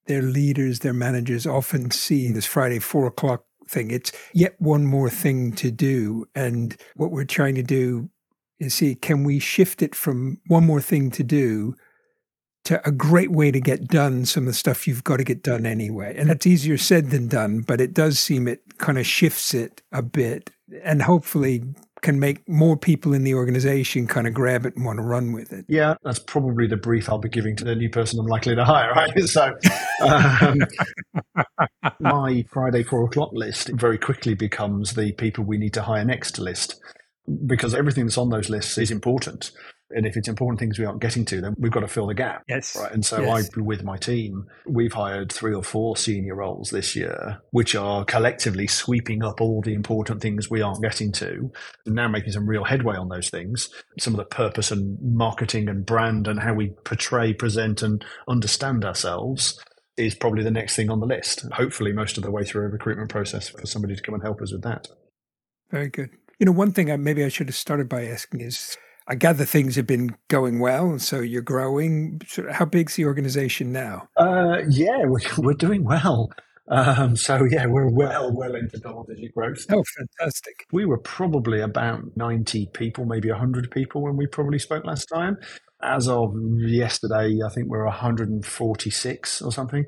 their 0.07 0.23
leaders, 0.23 0.79
their 0.79 0.93
managers 0.93 1.47
often 1.47 1.91
see 1.91 2.31
this 2.31 2.47
Friday 2.47 2.79
four 2.79 3.07
o'clock 3.07 3.45
thing. 3.69 3.91
It's 3.91 4.13
yet 4.33 4.55
one 4.61 4.87
more 4.87 5.11
thing 5.11 5.53
to 5.55 5.73
do. 5.73 6.27
And 6.37 6.77
what 6.95 7.11
we're 7.11 7.25
trying 7.25 7.57
to 7.57 7.63
do 7.65 8.09
is 8.61 8.75
see 8.75 8.95
can 8.95 9.25
we 9.25 9.41
shift 9.41 9.83
it 9.83 9.97
from 9.97 10.39
one 10.47 10.65
more 10.65 10.81
thing 10.81 11.11
to 11.13 11.25
do 11.25 11.75
to 12.65 12.87
a 12.87 12.93
great 12.93 13.31
way 13.31 13.51
to 13.51 13.61
get 13.61 13.89
done 13.89 14.25
some 14.27 14.45
of 14.45 14.49
the 14.49 14.55
stuff 14.55 14.87
you've 14.87 15.05
got 15.05 15.17
to 15.17 15.25
get 15.25 15.43
done 15.43 15.67
anyway. 15.67 16.15
And 16.17 16.29
that's 16.29 16.47
easier 16.47 16.77
said 16.77 17.11
than 17.11 17.29
done, 17.29 17.61
but 17.61 17.81
it 17.81 17.95
does 17.95 18.19
seem 18.19 18.47
it 18.47 18.62
kind 18.79 18.99
of 18.99 19.07
shifts 19.07 19.55
it 19.55 19.83
a 19.93 20.03
bit 20.03 20.51
and 20.85 21.03
hopefully 21.03 21.62
can 22.03 22.19
make 22.19 22.49
more 22.49 22.77
people 22.77 23.12
in 23.12 23.25
the 23.25 23.35
organization 23.35 24.07
kind 24.07 24.27
of 24.27 24.33
grab 24.33 24.65
it 24.65 24.75
and 24.75 24.85
want 24.85 24.99
to 24.99 25.03
run 25.03 25.33
with 25.33 25.53
it. 25.53 25.65
Yeah, 25.69 25.95
that's 26.03 26.19
probably 26.19 26.67
the 26.67 26.77
brief 26.77 27.09
I'll 27.11 27.19
be 27.19 27.29
giving 27.29 27.57
to 27.57 27.65
the 27.65 27.75
new 27.75 27.91
person 27.91 28.19
I'm 28.19 28.27
likely 28.27 28.55
to 28.55 28.65
hire, 28.65 28.93
right? 28.93 29.11
So, 29.31 29.55
um, 30.03 30.61
my 32.01 32.45
Friday 32.51 32.83
four 32.83 33.05
o'clock 33.05 33.31
list 33.33 33.69
very 33.69 33.99
quickly 33.99 34.35
becomes 34.35 34.95
the 34.95 35.12
people 35.12 35.45
we 35.45 35.59
need 35.59 35.75
to 35.75 35.83
hire 35.83 36.05
next 36.05 36.39
list 36.39 36.81
because 37.47 37.75
everything 37.75 38.07
that's 38.07 38.19
on 38.19 38.31
those 38.31 38.49
lists 38.49 38.79
is 38.79 38.91
important. 38.91 39.53
And 39.91 40.07
if 40.07 40.17
it's 40.17 40.29
important 40.29 40.61
things 40.61 40.79
we 40.79 40.85
aren't 40.85 41.01
getting 41.01 41.25
to, 41.27 41.41
then 41.41 41.55
we've 41.59 41.73
got 41.73 41.81
to 41.81 41.89
fill 41.89 42.07
the 42.07 42.15
gap. 42.15 42.43
Yes. 42.49 42.77
Right. 42.81 42.93
And 42.93 43.05
so 43.05 43.21
yes. 43.21 43.51
I, 43.57 43.61
with 43.61 43.83
my 43.83 43.97
team, 43.97 44.47
we've 44.67 44.93
hired 44.93 45.33
three 45.33 45.55
or 45.55 45.63
four 45.63 45.97
senior 45.97 46.37
roles 46.37 46.71
this 46.71 46.95
year, 46.95 47.41
which 47.51 47.75
are 47.75 48.05
collectively 48.05 48.67
sweeping 48.67 49.25
up 49.25 49.41
all 49.41 49.63
the 49.63 49.75
important 49.75 50.21
things 50.21 50.51
we 50.51 50.63
aren't 50.63 50.83
getting 50.83 51.13
to. 51.13 51.51
And 51.87 51.95
now 51.95 52.09
making 52.09 52.33
some 52.33 52.47
real 52.47 52.65
headway 52.65 52.97
on 52.97 53.09
those 53.09 53.31
things. 53.31 53.69
Some 53.99 54.15
of 54.15 54.19
the 54.19 54.25
purpose 54.25 54.71
and 54.71 54.99
marketing 55.03 55.69
and 55.69 55.85
brand 55.85 56.29
and 56.29 56.41
how 56.41 56.55
we 56.55 56.73
portray, 56.85 57.33
present 57.33 57.83
and 57.83 58.05
understand 58.29 58.85
ourselves 58.85 59.61
is 59.97 60.15
probably 60.15 60.43
the 60.43 60.51
next 60.51 60.77
thing 60.77 60.91
on 60.91 61.01
the 61.01 61.07
list. 61.07 61.45
Hopefully 61.53 61.93
most 61.93 62.17
of 62.17 62.23
the 62.23 62.31
way 62.31 62.45
through 62.45 62.65
a 62.65 62.69
recruitment 62.69 63.11
process 63.11 63.49
for 63.49 63.67
somebody 63.67 63.95
to 63.95 64.03
come 64.03 64.15
and 64.15 64.23
help 64.23 64.41
us 64.41 64.53
with 64.53 64.63
that. 64.63 64.89
Very 65.71 65.89
good. 65.89 66.11
You 66.39 66.47
know, 66.47 66.53
one 66.53 66.73
thing 66.73 66.91
I, 66.91 66.97
maybe 66.97 67.23
I 67.23 67.29
should 67.29 67.49
have 67.49 67.57
started 67.57 67.89
by 67.89 68.07
asking 68.07 68.41
is 68.41 68.79
I 69.11 69.17
gather 69.17 69.45
things 69.45 69.75
have 69.75 69.89
been 69.89 70.15
going 70.29 70.61
well, 70.61 70.89
and 70.89 71.03
so 71.03 71.19
you're 71.19 71.43
growing. 71.43 72.23
How 72.53 72.65
big's 72.65 72.95
the 72.95 73.07
organization 73.07 73.73
now? 73.73 74.09
Uh, 74.17 74.59
yeah, 74.69 75.03
we're, 75.05 75.19
we're 75.39 75.55
doing 75.55 75.83
well. 75.83 76.31
Um, 76.69 77.17
so 77.17 77.41
yeah, 77.51 77.67
we're 77.67 77.91
well, 77.91 78.33
well 78.33 78.55
into 78.55 78.79
double-digit 78.79 79.35
growth. 79.35 79.67
Oh, 79.69 79.83
fantastic! 79.99 80.65
We 80.71 80.85
were 80.85 80.99
probably 80.99 81.61
about 81.61 82.17
ninety 82.17 82.69
people, 82.73 83.05
maybe 83.05 83.31
hundred 83.31 83.73
people 83.73 84.05
when 84.05 84.17
we 84.17 84.29
probably 84.29 84.61
spoke 84.61 84.85
last 84.85 85.07
time. 85.07 85.39
As 85.83 86.07
of 86.07 86.33
yesterday, 86.59 87.39
I 87.45 87.53
think 87.53 87.69
we're 87.69 87.87
146 87.87 89.43
or 89.43 89.51
something. 89.51 89.87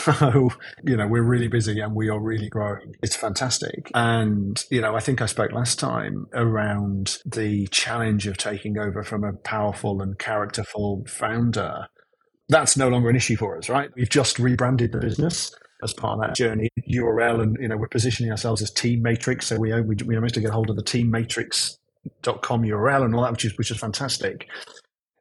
So, 0.00 0.50
you 0.84 0.96
know, 0.96 1.06
we're 1.06 1.22
really 1.22 1.48
busy 1.48 1.80
and 1.80 1.94
we 1.94 2.08
are 2.08 2.18
really 2.18 2.48
growing. 2.48 2.94
It's 3.02 3.16
fantastic. 3.16 3.90
And, 3.94 4.62
you 4.70 4.80
know, 4.80 4.94
I 4.94 5.00
think 5.00 5.20
I 5.22 5.26
spoke 5.26 5.52
last 5.52 5.78
time 5.78 6.26
around 6.32 7.18
the 7.24 7.66
challenge 7.68 8.26
of 8.26 8.36
taking 8.36 8.78
over 8.78 9.02
from 9.02 9.24
a 9.24 9.32
powerful 9.32 10.00
and 10.00 10.18
characterful 10.18 11.04
founder. 11.06 11.86
That's 12.48 12.76
no 12.76 12.88
longer 12.88 13.10
an 13.10 13.16
issue 13.16 13.36
for 13.36 13.56
us, 13.58 13.68
right? 13.68 13.90
We've 13.94 14.08
just 14.08 14.38
rebranded 14.38 14.92
the 14.92 14.98
business 14.98 15.54
as 15.82 15.92
part 15.92 16.18
of 16.18 16.26
that 16.26 16.34
journey. 16.34 16.68
URL, 16.90 17.42
and, 17.42 17.56
you 17.60 17.68
know, 17.68 17.76
we're 17.76 17.88
positioning 17.88 18.30
ourselves 18.30 18.60
as 18.60 18.70
Team 18.70 19.02
Matrix. 19.02 19.46
So 19.46 19.56
we, 19.56 19.72
we, 19.80 19.96
we 20.04 20.14
managed 20.14 20.34
to 20.34 20.40
get 20.40 20.50
hold 20.50 20.70
of 20.70 20.76
the 20.76 20.82
teammatrix.com 20.82 22.62
URL 22.62 23.04
and 23.04 23.14
all 23.14 23.22
that, 23.22 23.32
which 23.32 23.44
is, 23.44 23.56
which 23.56 23.70
is 23.70 23.78
fantastic. 23.78 24.46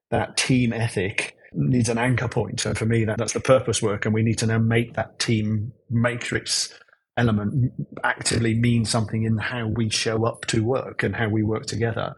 That 0.09 0.37
team 0.37 0.73
ethic 0.73 1.37
needs 1.53 1.89
an 1.89 1.97
anchor 1.97 2.27
point. 2.27 2.61
For 2.61 2.85
me, 2.85 3.05
that, 3.05 3.17
that's 3.17 3.33
the 3.33 3.39
purpose 3.39 3.81
work. 3.81 4.05
And 4.05 4.13
we 4.13 4.23
need 4.23 4.37
to 4.39 4.47
now 4.47 4.59
make 4.59 4.93
that 4.93 5.19
team 5.19 5.73
matrix 5.89 6.73
element 7.17 7.73
actively 8.03 8.55
mean 8.55 8.85
something 8.85 9.23
in 9.23 9.37
how 9.37 9.67
we 9.67 9.89
show 9.89 10.25
up 10.25 10.45
to 10.45 10.63
work 10.63 11.03
and 11.03 11.15
how 11.15 11.27
we 11.27 11.43
work 11.43 11.65
together. 11.65 12.15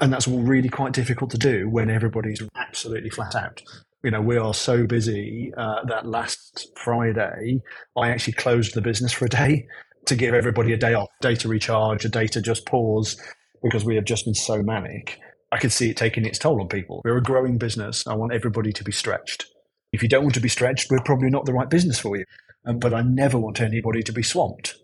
And 0.00 0.12
that's 0.12 0.28
all 0.28 0.40
really 0.40 0.68
quite 0.68 0.92
difficult 0.92 1.30
to 1.30 1.38
do 1.38 1.68
when 1.68 1.90
everybody's 1.90 2.42
absolutely 2.54 3.10
flat 3.10 3.34
out. 3.34 3.62
You 4.04 4.10
know, 4.10 4.20
we 4.20 4.36
are 4.36 4.54
so 4.54 4.86
busy 4.86 5.52
uh, 5.56 5.84
that 5.86 6.06
last 6.06 6.70
Friday, 6.76 7.60
I 7.96 8.10
actually 8.10 8.34
closed 8.34 8.74
the 8.74 8.80
business 8.80 9.12
for 9.12 9.24
a 9.24 9.28
day 9.28 9.66
to 10.06 10.16
give 10.16 10.34
everybody 10.34 10.72
a 10.72 10.76
day 10.76 10.94
off, 10.94 11.08
day 11.20 11.34
to 11.36 11.48
recharge, 11.48 12.04
a 12.04 12.08
day 12.08 12.26
to 12.28 12.40
just 12.40 12.66
pause 12.66 13.20
because 13.62 13.84
we 13.84 13.96
have 13.96 14.04
just 14.04 14.24
been 14.24 14.34
so 14.34 14.62
manic. 14.62 15.18
I 15.52 15.58
could 15.58 15.72
see 15.72 15.90
it 15.90 15.96
taking 15.96 16.24
its 16.24 16.38
toll 16.38 16.60
on 16.60 16.68
people. 16.68 17.02
We're 17.04 17.16
a 17.16 17.22
growing 17.22 17.58
business. 17.58 18.06
I 18.06 18.14
want 18.14 18.32
everybody 18.32 18.72
to 18.72 18.84
be 18.84 18.92
stretched. 18.92 19.46
If 19.92 20.02
you 20.02 20.08
don't 20.08 20.22
want 20.22 20.34
to 20.34 20.40
be 20.40 20.48
stretched, 20.48 20.90
we're 20.90 21.02
probably 21.02 21.30
not 21.30 21.44
the 21.44 21.52
right 21.52 21.68
business 21.68 21.98
for 21.98 22.16
you. 22.16 22.24
Um, 22.66 22.78
but 22.78 22.94
I 22.94 23.02
never 23.02 23.38
want 23.38 23.60
anybody 23.60 24.02
to 24.02 24.12
be 24.12 24.22
swamped. 24.22 24.76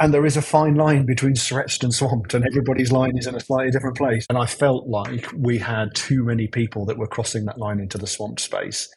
And 0.00 0.12
there 0.12 0.26
is 0.26 0.36
a 0.36 0.42
fine 0.42 0.74
line 0.74 1.06
between 1.06 1.36
stretched 1.36 1.82
and 1.82 1.92
swamped, 1.92 2.34
and 2.34 2.44
everybody's 2.44 2.92
line 2.92 3.16
is 3.16 3.26
in 3.26 3.34
a 3.34 3.40
slightly 3.40 3.70
different 3.70 3.96
place. 3.96 4.26
And 4.28 4.36
I 4.36 4.46
felt 4.46 4.88
like 4.88 5.32
we 5.36 5.58
had 5.58 5.94
too 5.94 6.24
many 6.24 6.46
people 6.48 6.84
that 6.86 6.98
were 6.98 7.06
crossing 7.06 7.44
that 7.46 7.58
line 7.58 7.80
into 7.80 7.96
the 7.96 8.06
swamped 8.06 8.40
space. 8.40 8.88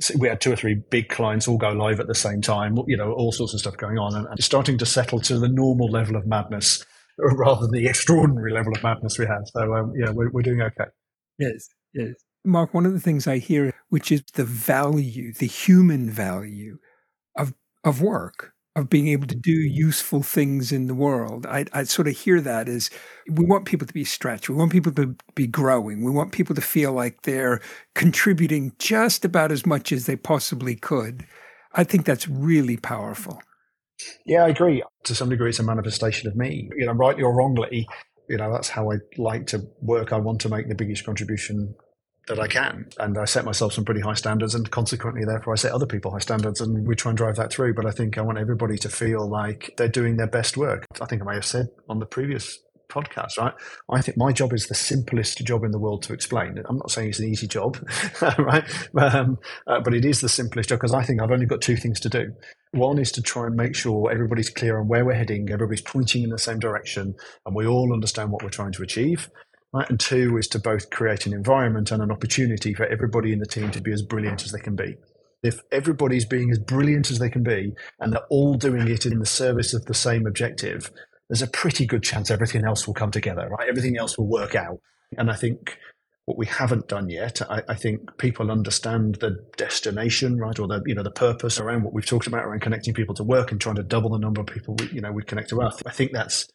So 0.00 0.14
we 0.18 0.28
had 0.28 0.40
two 0.40 0.52
or 0.52 0.56
three 0.56 0.82
big 0.90 1.08
clients 1.08 1.46
all 1.46 1.58
go 1.58 1.70
live 1.70 2.00
at 2.00 2.08
the 2.08 2.14
same 2.14 2.40
time, 2.40 2.76
you 2.86 2.96
know, 2.96 3.12
all 3.12 3.32
sorts 3.32 3.54
of 3.54 3.60
stuff 3.60 3.76
going 3.76 3.98
on, 3.98 4.14
and, 4.14 4.26
and 4.26 4.42
starting 4.42 4.78
to 4.78 4.86
settle 4.86 5.20
to 5.20 5.38
the 5.38 5.48
normal 5.48 5.90
level 5.90 6.16
of 6.16 6.26
madness 6.26 6.84
rather 7.36 7.62
than 7.62 7.70
the 7.72 7.88
extraordinary 7.88 8.52
level 8.52 8.72
of 8.74 8.82
madness 8.82 9.18
we 9.18 9.26
had. 9.26 9.46
So 9.46 9.74
um, 9.74 9.92
yeah, 9.96 10.10
we're, 10.10 10.30
we're 10.30 10.42
doing 10.42 10.62
okay. 10.62 10.90
Yes, 11.38 11.68
yes. 11.94 12.14
Mark, 12.44 12.74
one 12.74 12.86
of 12.86 12.92
the 12.92 13.00
things 13.00 13.26
I 13.26 13.38
hear, 13.38 13.72
which 13.88 14.10
is 14.10 14.22
the 14.34 14.44
value, 14.44 15.32
the 15.32 15.46
human 15.46 16.10
value 16.10 16.78
of 17.36 17.54
of 17.84 18.00
work, 18.00 18.52
of 18.74 18.88
being 18.88 19.08
able 19.08 19.26
to 19.26 19.34
do 19.34 19.52
useful 19.52 20.22
things 20.22 20.72
in 20.72 20.86
the 20.86 20.94
world. 20.94 21.46
I, 21.46 21.66
I 21.72 21.84
sort 21.84 22.08
of 22.08 22.16
hear 22.16 22.40
that 22.40 22.68
as 22.68 22.90
we 23.28 23.44
want 23.44 23.66
people 23.66 23.86
to 23.86 23.92
be 23.92 24.04
stretched. 24.04 24.48
We 24.48 24.56
want 24.56 24.72
people 24.72 24.92
to 24.92 25.14
be 25.34 25.46
growing. 25.46 26.02
We 26.02 26.10
want 26.10 26.32
people 26.32 26.54
to 26.54 26.62
feel 26.62 26.92
like 26.92 27.22
they're 27.22 27.60
contributing 27.94 28.72
just 28.78 29.24
about 29.24 29.52
as 29.52 29.66
much 29.66 29.92
as 29.92 30.06
they 30.06 30.16
possibly 30.16 30.74
could. 30.74 31.26
I 31.74 31.84
think 31.84 32.04
that's 32.04 32.28
really 32.28 32.76
powerful. 32.76 33.42
Yeah, 34.24 34.44
I 34.44 34.48
agree. 34.48 34.82
To 35.04 35.14
some 35.14 35.28
degree, 35.28 35.50
it's 35.50 35.58
a 35.58 35.62
manifestation 35.62 36.28
of 36.28 36.36
me. 36.36 36.70
You 36.76 36.86
know, 36.86 36.92
rightly 36.92 37.22
or 37.22 37.34
wrongly, 37.34 37.86
you 38.28 38.36
know, 38.36 38.52
that's 38.52 38.68
how 38.68 38.90
I 38.90 38.96
like 39.16 39.46
to 39.48 39.62
work. 39.80 40.12
I 40.12 40.18
want 40.18 40.40
to 40.42 40.48
make 40.48 40.68
the 40.68 40.74
biggest 40.74 41.04
contribution 41.04 41.74
that 42.28 42.38
I 42.38 42.46
can. 42.46 42.86
And 42.98 43.18
I 43.18 43.24
set 43.24 43.44
myself 43.44 43.72
some 43.72 43.84
pretty 43.84 44.00
high 44.00 44.14
standards, 44.14 44.54
and 44.54 44.70
consequently, 44.70 45.24
therefore, 45.24 45.54
I 45.54 45.56
set 45.56 45.72
other 45.72 45.86
people 45.86 46.12
high 46.12 46.18
standards, 46.18 46.60
and 46.60 46.86
we 46.86 46.94
try 46.94 47.10
and 47.10 47.18
drive 47.18 47.36
that 47.36 47.52
through. 47.52 47.74
But 47.74 47.86
I 47.86 47.90
think 47.90 48.16
I 48.16 48.22
want 48.22 48.38
everybody 48.38 48.78
to 48.78 48.88
feel 48.88 49.28
like 49.28 49.74
they're 49.76 49.88
doing 49.88 50.16
their 50.16 50.28
best 50.28 50.56
work. 50.56 50.86
I 51.00 51.06
think 51.06 51.22
I 51.22 51.24
may 51.24 51.34
have 51.34 51.44
said 51.44 51.66
on 51.88 51.98
the 51.98 52.06
previous 52.06 52.58
podcast, 52.92 53.38
right? 53.38 53.54
I 53.90 54.00
think 54.02 54.16
my 54.16 54.32
job 54.32 54.52
is 54.52 54.66
the 54.66 54.74
simplest 54.74 55.38
job 55.38 55.64
in 55.64 55.70
the 55.70 55.78
world 55.78 56.02
to 56.04 56.12
explain. 56.12 56.62
I'm 56.68 56.76
not 56.76 56.90
saying 56.90 57.08
it's 57.08 57.18
an 57.18 57.28
easy 57.28 57.46
job, 57.46 57.78
right? 58.38 58.64
Um, 58.96 59.38
uh, 59.66 59.80
but 59.80 59.94
it 59.94 60.04
is 60.04 60.20
the 60.20 60.28
simplest 60.28 60.68
job 60.68 60.78
because 60.78 60.94
I 60.94 61.02
think 61.02 61.20
I've 61.20 61.30
only 61.30 61.46
got 61.46 61.60
two 61.60 61.76
things 61.76 62.00
to 62.00 62.08
do. 62.08 62.32
One 62.72 62.98
is 62.98 63.12
to 63.12 63.22
try 63.22 63.46
and 63.46 63.56
make 63.56 63.74
sure 63.74 64.10
everybody's 64.10 64.50
clear 64.50 64.78
on 64.78 64.88
where 64.88 65.04
we're 65.04 65.14
heading, 65.14 65.50
everybody's 65.50 65.82
pointing 65.82 66.22
in 66.22 66.30
the 66.30 66.38
same 66.38 66.58
direction, 66.58 67.14
and 67.46 67.54
we 67.54 67.66
all 67.66 67.92
understand 67.92 68.30
what 68.30 68.42
we're 68.42 68.50
trying 68.50 68.72
to 68.72 68.82
achieve. 68.82 69.30
Right? 69.72 69.88
And 69.88 69.98
two 69.98 70.36
is 70.36 70.48
to 70.48 70.58
both 70.58 70.90
create 70.90 71.24
an 71.26 71.32
environment 71.32 71.90
and 71.90 72.02
an 72.02 72.10
opportunity 72.10 72.74
for 72.74 72.84
everybody 72.86 73.32
in 73.32 73.38
the 73.38 73.46
team 73.46 73.70
to 73.70 73.80
be 73.80 73.92
as 73.92 74.02
brilliant 74.02 74.44
as 74.44 74.52
they 74.52 74.60
can 74.60 74.76
be. 74.76 74.96
If 75.42 75.60
everybody's 75.72 76.26
being 76.26 76.50
as 76.50 76.58
brilliant 76.58 77.10
as 77.10 77.18
they 77.18 77.30
can 77.30 77.42
be 77.42 77.72
and 77.98 78.12
they're 78.12 78.26
all 78.30 78.54
doing 78.54 78.86
it 78.86 79.06
in 79.06 79.18
the 79.18 79.26
service 79.26 79.74
of 79.74 79.86
the 79.86 79.94
same 79.94 80.26
objective, 80.26 80.90
there's 81.32 81.40
a 81.40 81.46
pretty 81.46 81.86
good 81.86 82.02
chance 82.02 82.30
everything 82.30 82.62
else 82.62 82.86
will 82.86 82.92
come 82.92 83.10
together, 83.10 83.48
right? 83.48 83.66
Everything 83.66 83.96
else 83.96 84.18
will 84.18 84.28
work 84.28 84.54
out. 84.54 84.78
And 85.16 85.30
I 85.30 85.34
think 85.34 85.78
what 86.26 86.36
we 86.36 86.44
haven't 86.44 86.88
done 86.88 87.08
yet, 87.08 87.40
I, 87.50 87.62
I, 87.70 87.74
think 87.74 88.18
people 88.18 88.50
understand 88.50 89.14
the 89.14 89.42
destination, 89.56 90.36
right, 90.36 90.58
or 90.58 90.68
the 90.68 90.82
you 90.84 90.94
know 90.94 91.02
the 91.02 91.10
purpose 91.10 91.58
around 91.58 91.84
what 91.84 91.94
we've 91.94 92.04
talked 92.04 92.26
about 92.26 92.44
around 92.44 92.60
connecting 92.60 92.92
people 92.92 93.14
to 93.14 93.24
work 93.24 93.50
and 93.50 93.58
trying 93.58 93.76
to 93.76 93.82
double 93.82 94.10
the 94.10 94.18
number 94.18 94.42
of 94.42 94.46
people 94.46 94.76
we, 94.78 94.90
you 94.90 95.00
know 95.00 95.10
we 95.10 95.22
connect 95.22 95.48
to 95.48 95.62
Earth. 95.62 95.82
I 95.86 95.90
think 95.90 96.12
that's 96.12 96.48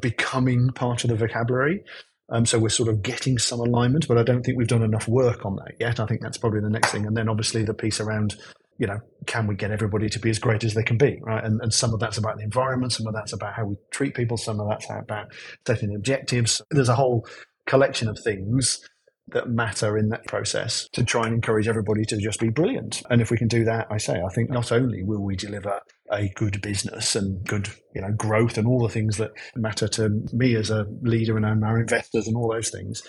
becoming 0.00 0.70
part 0.70 1.04
of 1.04 1.10
the 1.10 1.16
vocabulary. 1.16 1.84
Um, 2.30 2.46
so 2.46 2.58
we're 2.58 2.70
sort 2.70 2.88
of 2.88 3.02
getting 3.02 3.36
some 3.36 3.60
alignment, 3.60 4.08
but 4.08 4.16
I 4.16 4.22
don't 4.22 4.42
think 4.42 4.56
we've 4.56 4.66
done 4.66 4.82
enough 4.82 5.08
work 5.08 5.44
on 5.44 5.56
that 5.56 5.74
yet. 5.78 6.00
I 6.00 6.06
think 6.06 6.22
that's 6.22 6.38
probably 6.38 6.60
the 6.60 6.70
next 6.70 6.90
thing. 6.90 7.04
And 7.04 7.14
then 7.14 7.28
obviously 7.28 7.64
the 7.64 7.74
piece 7.74 8.00
around, 8.00 8.36
you 8.78 8.86
know, 8.86 8.98
can 9.26 9.46
we 9.46 9.54
get 9.54 9.70
everybody 9.70 10.08
to 10.08 10.18
be 10.18 10.30
as 10.30 10.38
great 10.38 10.64
as 10.64 10.74
they 10.74 10.82
can 10.82 10.96
be, 10.96 11.18
right? 11.22 11.44
And, 11.44 11.60
and 11.62 11.72
some 11.72 11.92
of 11.94 12.00
that's 12.00 12.18
about 12.18 12.38
the 12.38 12.44
environment, 12.44 12.92
some 12.92 13.06
of 13.06 13.14
that's 13.14 13.32
about 13.32 13.54
how 13.54 13.64
we 13.64 13.76
treat 13.90 14.14
people, 14.14 14.36
some 14.36 14.60
of 14.60 14.68
that's 14.68 14.86
about 14.90 15.32
setting 15.66 15.94
objectives. 15.94 16.60
There's 16.70 16.88
a 16.88 16.96
whole 16.96 17.26
collection 17.66 18.08
of 18.08 18.18
things 18.18 18.80
that 19.28 19.48
matter 19.48 19.96
in 19.96 20.08
that 20.08 20.26
process 20.26 20.88
to 20.92 21.04
try 21.04 21.24
and 21.26 21.34
encourage 21.34 21.68
everybody 21.68 22.04
to 22.04 22.16
just 22.16 22.40
be 22.40 22.48
brilliant. 22.48 23.02
And 23.08 23.20
if 23.20 23.30
we 23.30 23.38
can 23.38 23.48
do 23.48 23.64
that, 23.64 23.86
I 23.90 23.98
say, 23.98 24.14
I 24.14 24.28
think 24.34 24.50
not 24.50 24.72
only 24.72 25.02
will 25.02 25.22
we 25.22 25.36
deliver 25.36 25.80
a 26.10 26.28
good 26.34 26.60
business 26.60 27.16
and 27.16 27.42
good, 27.46 27.68
you 27.94 28.02
know, 28.02 28.12
growth 28.12 28.58
and 28.58 28.66
all 28.66 28.82
the 28.82 28.92
things 28.92 29.16
that 29.16 29.30
matter 29.56 29.88
to 29.88 30.26
me 30.32 30.56
as 30.56 30.70
a 30.70 30.86
leader 31.02 31.36
and 31.36 31.46
our 31.46 31.80
investors 31.80 32.26
and 32.26 32.36
all 32.36 32.52
those 32.52 32.70
things, 32.70 33.02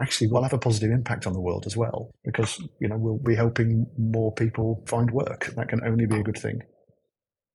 actually 0.00 0.28
we'll 0.28 0.42
have 0.42 0.52
a 0.52 0.58
positive 0.58 0.90
impact 0.90 1.26
on 1.26 1.32
the 1.32 1.40
world 1.40 1.64
as 1.66 1.76
well 1.76 2.10
because, 2.24 2.60
you 2.80 2.88
know, 2.88 2.96
we'll 2.96 3.18
be 3.18 3.34
helping 3.34 3.86
more 3.98 4.32
people 4.32 4.84
find 4.86 5.10
work. 5.10 5.46
That 5.56 5.68
can 5.68 5.84
only 5.84 6.06
be 6.06 6.20
a 6.20 6.22
good 6.22 6.38
thing. 6.38 6.60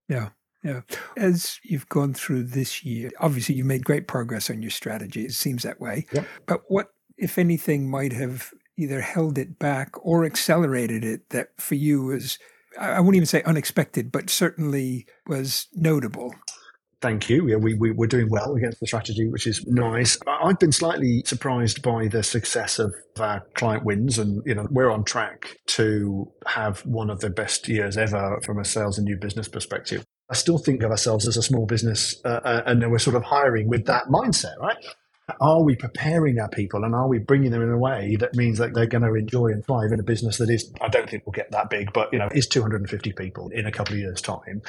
Yeah. 0.09 0.29
Yeah. 0.63 0.81
As 1.17 1.59
you've 1.63 1.89
gone 1.89 2.13
through 2.13 2.43
this 2.43 2.85
year, 2.85 3.11
obviously 3.19 3.55
you've 3.55 3.67
made 3.67 3.83
great 3.83 4.07
progress 4.07 4.49
on 4.49 4.61
your 4.61 4.71
strategy. 4.71 5.25
It 5.25 5.33
seems 5.33 5.63
that 5.63 5.81
way. 5.81 6.05
Yep. 6.13 6.27
But 6.47 6.61
what 6.67 6.87
if 7.17 7.37
anything, 7.37 7.89
might 7.89 8.13
have 8.13 8.51
either 8.77 9.01
held 9.01 9.37
it 9.37 9.59
back 9.59 9.91
or 10.05 10.25
accelerated 10.25 11.03
it 11.03 11.29
that 11.29 11.49
for 11.57 11.75
you 11.75 12.03
was, 12.03 12.39
I 12.79 12.99
wouldn't 12.99 13.15
even 13.15 13.27
say 13.27 13.43
unexpected, 13.43 14.11
but 14.11 14.29
certainly 14.29 15.05
was 15.27 15.67
notable? 15.73 16.33
Thank 17.03 17.29
you. 17.29 17.49
Yeah, 17.49 17.57
we, 17.57 17.73
we, 17.73 17.91
we're 17.91 18.07
doing 18.07 18.29
well 18.29 18.55
against 18.55 18.79
the 18.79 18.87
strategy, 18.87 19.27
which 19.27 19.45
is 19.45 19.67
nice. 19.67 20.17
I've 20.25 20.57
been 20.57 20.71
slightly 20.71 21.21
surprised 21.25 21.81
by 21.81 22.07
the 22.07 22.23
success 22.23 22.79
of 22.79 22.95
our 23.19 23.41
client 23.55 23.83
wins, 23.83 24.17
and 24.17 24.41
you 24.45 24.55
know 24.55 24.69
we're 24.71 24.89
on 24.89 25.03
track 25.03 25.57
to 25.65 26.31
have 26.47 26.79
one 26.85 27.09
of 27.09 27.19
the 27.19 27.29
best 27.29 27.67
years 27.67 27.97
ever 27.97 28.39
from 28.45 28.57
a 28.57 28.63
sales 28.63 28.97
and 28.97 29.03
new 29.03 29.17
business 29.17 29.49
perspective. 29.49 30.05
I 30.29 30.35
still 30.35 30.57
think 30.57 30.81
of 30.81 30.91
ourselves 30.91 31.27
as 31.27 31.35
a 31.35 31.43
small 31.43 31.65
business, 31.65 32.21
uh, 32.23 32.39
uh 32.45 32.61
and 32.67 32.89
we're 32.89 32.99
sort 32.99 33.17
of 33.17 33.23
hiring 33.23 33.67
with 33.67 33.85
that 33.87 34.05
mindset, 34.05 34.57
right? 34.61 34.77
are 35.39 35.63
we 35.63 35.73
preparing 35.73 36.37
our 36.37 36.49
people 36.49 36.83
and 36.83 36.93
are 36.93 37.07
we 37.07 37.17
bringing 37.17 37.49
them 37.49 37.61
in 37.61 37.69
a 37.69 37.77
way 37.77 38.17
that 38.19 38.35
means 38.35 38.57
that 38.57 38.73
they're 38.73 38.85
going 38.85 39.03
to 39.03 39.15
enjoy 39.15 39.47
and 39.47 39.65
thrive 39.65 39.93
in 39.93 39.99
a 39.99 40.03
business 40.03 40.37
that 40.37 40.49
is, 40.49 40.69
I 40.81 40.89
don't 40.89 41.09
think 41.09 41.25
we'll 41.25 41.31
get 41.31 41.49
that 41.51 41.69
big, 41.69 41.93
but 41.93 42.11
you 42.11 42.19
know, 42.19 42.27
is 42.33 42.45
250 42.45 43.13
people 43.13 43.49
in 43.49 43.65
a 43.65 43.71
couple 43.71 43.93
of 43.93 43.99
years' 43.99 44.21
time. 44.21 44.61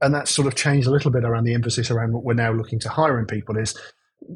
And 0.00 0.14
that's 0.14 0.30
sort 0.30 0.46
of 0.46 0.54
changed 0.54 0.86
a 0.86 0.90
little 0.90 1.10
bit 1.10 1.24
around 1.24 1.44
the 1.44 1.54
emphasis 1.54 1.90
around 1.90 2.12
what 2.12 2.24
we're 2.24 2.34
now 2.34 2.52
looking 2.52 2.78
to 2.80 2.88
hiring 2.88 3.26
people 3.26 3.56
is, 3.56 3.74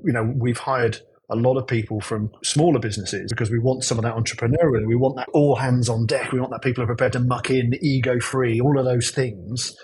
you 0.04 0.12
know, 0.12 0.22
we've 0.22 0.58
hired 0.58 0.98
a 1.30 1.36
lot 1.36 1.56
of 1.56 1.66
people 1.66 2.00
from 2.00 2.30
smaller 2.42 2.80
businesses 2.80 3.30
because 3.30 3.50
we 3.50 3.58
want 3.58 3.84
some 3.84 3.98
of 3.98 4.04
that 4.04 4.14
entrepreneurial. 4.14 4.86
We 4.86 4.96
want 4.96 5.16
that 5.16 5.28
all 5.32 5.54
hands 5.54 5.88
on 5.88 6.06
deck. 6.06 6.32
We 6.32 6.40
want 6.40 6.50
that 6.52 6.62
people 6.62 6.82
are 6.82 6.88
prepared 6.88 7.12
to 7.12 7.20
muck 7.20 7.50
in, 7.50 7.74
ego 7.80 8.18
free, 8.18 8.60
all 8.60 8.78
of 8.78 8.84
those 8.84 9.10
things. 9.10 9.76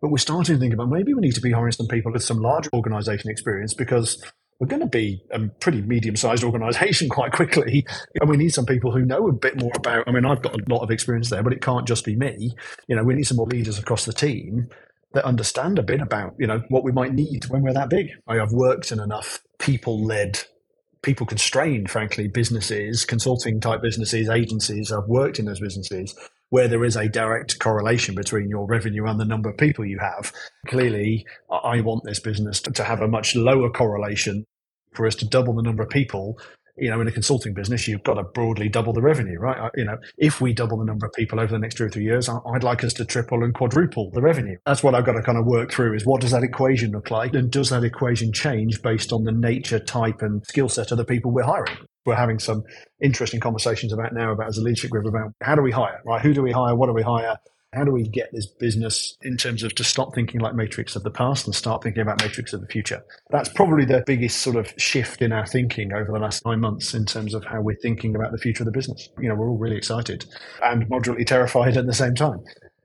But 0.00 0.10
we're 0.10 0.18
starting 0.18 0.54
to 0.54 0.60
think 0.60 0.74
about 0.74 0.90
maybe 0.90 1.14
we 1.14 1.20
need 1.20 1.34
to 1.34 1.40
be 1.40 1.50
hiring 1.50 1.72
some 1.72 1.88
people 1.88 2.12
with 2.12 2.22
some 2.22 2.40
larger 2.40 2.70
organization 2.74 3.30
experience 3.30 3.74
because 3.74 4.22
we're 4.60 4.68
going 4.68 4.82
to 4.82 4.86
be 4.86 5.20
a 5.32 5.40
pretty 5.60 5.82
medium 5.82 6.14
sized 6.14 6.44
organization 6.44 7.08
quite 7.08 7.32
quickly. 7.32 7.84
And 8.20 8.30
we 8.30 8.36
need 8.36 8.50
some 8.50 8.66
people 8.66 8.92
who 8.92 9.04
know 9.04 9.26
a 9.28 9.32
bit 9.32 9.60
more 9.60 9.72
about, 9.74 10.06
I 10.06 10.12
mean, 10.12 10.24
I've 10.24 10.42
got 10.42 10.54
a 10.54 10.62
lot 10.68 10.82
of 10.82 10.90
experience 10.90 11.30
there, 11.30 11.42
but 11.42 11.52
it 11.52 11.60
can't 11.60 11.88
just 11.88 12.04
be 12.04 12.14
me. 12.14 12.54
You 12.86 12.94
know, 12.94 13.02
we 13.02 13.14
need 13.14 13.24
some 13.24 13.38
more 13.38 13.46
leaders 13.46 13.78
across 13.78 14.04
the 14.04 14.12
team 14.12 14.68
that 15.14 15.24
understand 15.24 15.78
a 15.78 15.82
bit 15.82 16.00
about, 16.00 16.34
you 16.38 16.46
know, 16.46 16.62
what 16.68 16.84
we 16.84 16.92
might 16.92 17.14
need 17.14 17.44
when 17.48 17.62
we're 17.62 17.72
that 17.72 17.88
big. 17.88 18.08
I 18.26 18.36
have 18.36 18.52
worked 18.52 18.92
in 18.92 19.00
enough 19.00 19.40
people 19.58 20.04
led, 20.04 20.40
people 21.02 21.26
constrained, 21.26 21.90
frankly, 21.90 22.28
businesses, 22.28 23.04
consulting 23.04 23.60
type 23.60 23.80
businesses, 23.80 24.28
agencies. 24.28 24.92
I've 24.92 25.08
worked 25.08 25.38
in 25.38 25.46
those 25.46 25.60
businesses 25.60 26.14
where 26.50 26.68
there 26.68 26.84
is 26.84 26.96
a 26.96 27.08
direct 27.08 27.58
correlation 27.58 28.14
between 28.14 28.48
your 28.48 28.66
revenue 28.66 29.06
and 29.06 29.18
the 29.18 29.24
number 29.24 29.48
of 29.48 29.56
people 29.56 29.84
you 29.84 29.98
have. 29.98 30.32
Clearly, 30.66 31.26
I 31.50 31.80
want 31.80 32.04
this 32.04 32.20
business 32.20 32.60
to 32.60 32.84
have 32.84 33.00
a 33.00 33.08
much 33.08 33.34
lower 33.34 33.70
correlation 33.70 34.44
for 34.92 35.06
us 35.06 35.16
to 35.16 35.26
double 35.26 35.54
the 35.54 35.62
number 35.62 35.82
of 35.82 35.90
people 35.90 36.38
you 36.76 36.90
know, 36.90 37.00
in 37.00 37.06
a 37.06 37.12
consulting 37.12 37.54
business, 37.54 37.86
you've 37.86 38.02
got 38.02 38.14
to 38.14 38.24
broadly 38.24 38.68
double 38.68 38.92
the 38.92 39.02
revenue, 39.02 39.38
right? 39.38 39.70
You 39.76 39.84
know, 39.84 39.96
if 40.18 40.40
we 40.40 40.52
double 40.52 40.78
the 40.78 40.84
number 40.84 41.06
of 41.06 41.12
people 41.12 41.38
over 41.38 41.52
the 41.52 41.58
next 41.58 41.76
two 41.76 41.84
or 41.84 41.88
three 41.88 42.04
years, 42.04 42.28
I'd 42.28 42.64
like 42.64 42.82
us 42.82 42.92
to 42.94 43.04
triple 43.04 43.44
and 43.44 43.54
quadruple 43.54 44.10
the 44.10 44.20
revenue. 44.20 44.56
That's 44.66 44.82
what 44.82 44.94
I've 44.94 45.04
got 45.04 45.12
to 45.12 45.22
kind 45.22 45.38
of 45.38 45.46
work 45.46 45.72
through 45.72 45.94
is 45.94 46.04
what 46.04 46.20
does 46.20 46.32
that 46.32 46.42
equation 46.42 46.90
look 46.90 47.10
like? 47.10 47.34
And 47.34 47.50
does 47.50 47.70
that 47.70 47.84
equation 47.84 48.32
change 48.32 48.82
based 48.82 49.12
on 49.12 49.24
the 49.24 49.32
nature, 49.32 49.78
type, 49.78 50.22
and 50.22 50.44
skill 50.46 50.68
set 50.68 50.90
of 50.90 50.98
the 50.98 51.04
people 51.04 51.30
we're 51.30 51.44
hiring? 51.44 51.76
We're 52.06 52.16
having 52.16 52.38
some 52.38 52.64
interesting 53.02 53.40
conversations 53.40 53.92
about 53.92 54.12
now 54.12 54.32
about 54.32 54.48
as 54.48 54.58
a 54.58 54.62
leadership 54.62 54.90
group 54.90 55.06
about 55.06 55.32
how 55.42 55.54
do 55.54 55.62
we 55.62 55.70
hire, 55.70 56.00
right? 56.04 56.20
Who 56.20 56.34
do 56.34 56.42
we 56.42 56.52
hire? 56.52 56.74
What 56.74 56.86
do 56.86 56.92
we 56.92 57.02
hire? 57.02 57.36
How 57.74 57.84
do 57.84 57.90
we 57.90 58.04
get 58.04 58.30
this 58.32 58.46
business 58.46 59.16
in 59.22 59.36
terms 59.36 59.62
of 59.62 59.74
to 59.76 59.84
stop 59.84 60.14
thinking 60.14 60.40
like 60.40 60.54
matrix 60.54 60.96
of 60.96 61.02
the 61.02 61.10
past 61.10 61.46
and 61.46 61.54
start 61.54 61.82
thinking 61.82 62.02
about 62.02 62.22
matrix 62.22 62.52
of 62.52 62.60
the 62.60 62.66
future? 62.66 63.02
That's 63.30 63.48
probably 63.48 63.84
the 63.84 64.02
biggest 64.06 64.42
sort 64.42 64.56
of 64.56 64.72
shift 64.76 65.22
in 65.22 65.32
our 65.32 65.46
thinking 65.46 65.92
over 65.92 66.10
the 66.10 66.18
last 66.18 66.44
nine 66.44 66.60
months 66.60 66.94
in 66.94 67.04
terms 67.06 67.34
of 67.34 67.44
how 67.44 67.60
we're 67.60 67.76
thinking 67.76 68.14
about 68.14 68.32
the 68.32 68.38
future 68.38 68.62
of 68.62 68.66
the 68.66 68.72
business. 68.72 69.08
You 69.18 69.28
know 69.28 69.34
we're 69.34 69.48
all 69.48 69.58
really 69.58 69.76
excited 69.76 70.24
and 70.62 70.88
moderately 70.88 71.24
terrified 71.24 71.76
at 71.76 71.86
the 71.86 71.94
same 71.94 72.14
time. 72.14 72.42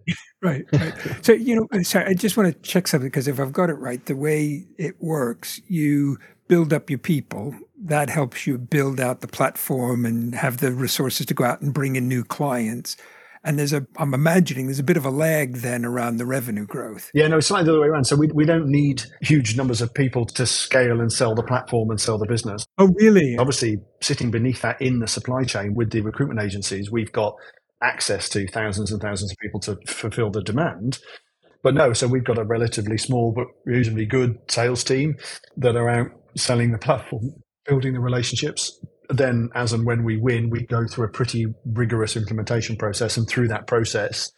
Right 0.42 0.64
right. 0.72 0.94
So 1.22 1.34
you 1.34 1.54
know 1.54 1.82
sorry 1.84 2.06
i 2.06 2.14
just 2.14 2.38
want 2.38 2.48
to 2.48 2.62
check 2.62 2.88
something 2.88 3.10
because 3.10 3.28
if 3.28 3.42
i've 3.42 3.52
got 3.52 3.70
it 3.70 3.74
right 3.74 4.04
the 4.06 4.16
way 4.16 4.66
it 4.78 4.96
works 5.02 5.60
you 5.68 6.18
build 6.50 6.74
up 6.74 6.90
your 6.90 7.00
people. 7.00 7.56
That 7.82 8.10
helps 8.10 8.46
you 8.46 8.58
build 8.58 9.00
out 9.00 9.22
the 9.22 9.28
platform 9.28 10.06
and 10.06 10.36
have 10.36 10.58
the 10.58 10.74
resources 10.74 11.26
to 11.28 11.34
go 11.34 11.46
out 11.46 11.62
and 11.62 11.74
bring 11.74 11.96
in 11.96 12.10
new 12.10 12.26
clients 12.26 12.98
and 13.44 13.58
there's 13.58 13.74
a, 13.74 13.86
I'm 13.98 14.14
imagining 14.14 14.68
there's 14.68 14.80
a 14.80 14.84
bit 14.84 14.98
of 14.98 15.06
a 15.06 15.10
lag 15.10 15.58
then 15.58 15.86
around 15.86 16.18
the 16.18 16.26
revenue 16.26 16.66
growth. 16.66 17.10
Yeah, 17.14 17.28
no, 17.28 17.38
it's 17.38 17.48
slightly 17.48 17.66
the 17.66 17.72
other 17.72 17.82
way 17.82 17.88
around. 17.88 18.06
So 18.06 18.16
we, 18.16 18.28
we 18.34 18.46
don't 18.46 18.68
need 18.68 19.04
huge 19.22 19.56
numbers 19.56 19.82
of 19.82 19.94
people 19.94 20.26
to 20.26 20.46
scale 20.46 21.00
and 21.00 21.12
sell 21.12 21.36
the 21.36 21.44
platform 21.44 21.90
and 21.90 22.00
sell 22.00 22.18
the 22.18 22.28
business. 22.28 22.66
Oh, 22.78 22.92
really? 23.00 23.38
Obviously, 23.38 23.78
sitting 24.02 24.32
beneath 24.32 24.62
that 24.62 24.82
in 24.82 25.00
the 25.00 25.08
supply 25.08 25.44
chain 25.44 25.74
with 25.76 25.92
the 25.92 26.02
recruitment 26.02 26.42
agencies, 26.42 26.92
we've 26.92 27.12
got 27.12 27.36
access 27.82 28.28
to 28.30 28.48
thousands 28.48 28.92
and 28.92 29.02
thousands 29.02 29.32
of 29.32 29.38
people 29.38 29.60
to 29.62 29.78
fulfill 29.88 30.30
the 30.30 30.44
demand. 30.44 31.00
But 31.64 31.74
no, 31.74 31.94
so 31.94 32.08
we've 32.08 32.24
got 32.24 32.38
a 32.38 32.44
relatively 32.44 32.98
small 32.98 33.34
but 33.34 33.48
reasonably 33.66 34.06
good 34.06 34.38
sales 34.48 34.84
team 34.84 35.16
that 35.58 35.76
are 35.76 35.90
out 35.90 36.08
selling 36.36 36.72
the 36.72 36.78
platform, 36.78 37.32
building 37.66 37.94
the 37.94 38.00
relationships, 38.00 38.79
then 39.10 39.50
as 39.56 39.74
and 39.74 39.86
when 39.86 40.04
we 40.04 40.18
win, 40.18 40.50
we 40.50 40.66
go 40.66 40.86
through 40.88 41.06
a 41.06 41.10
pretty 41.10 41.54
rigorous 41.66 42.16
implementation 42.16 42.78
process. 42.78 43.18
And 43.18 43.28
through 43.28 43.48
that 43.50 43.68
process, 43.68 44.32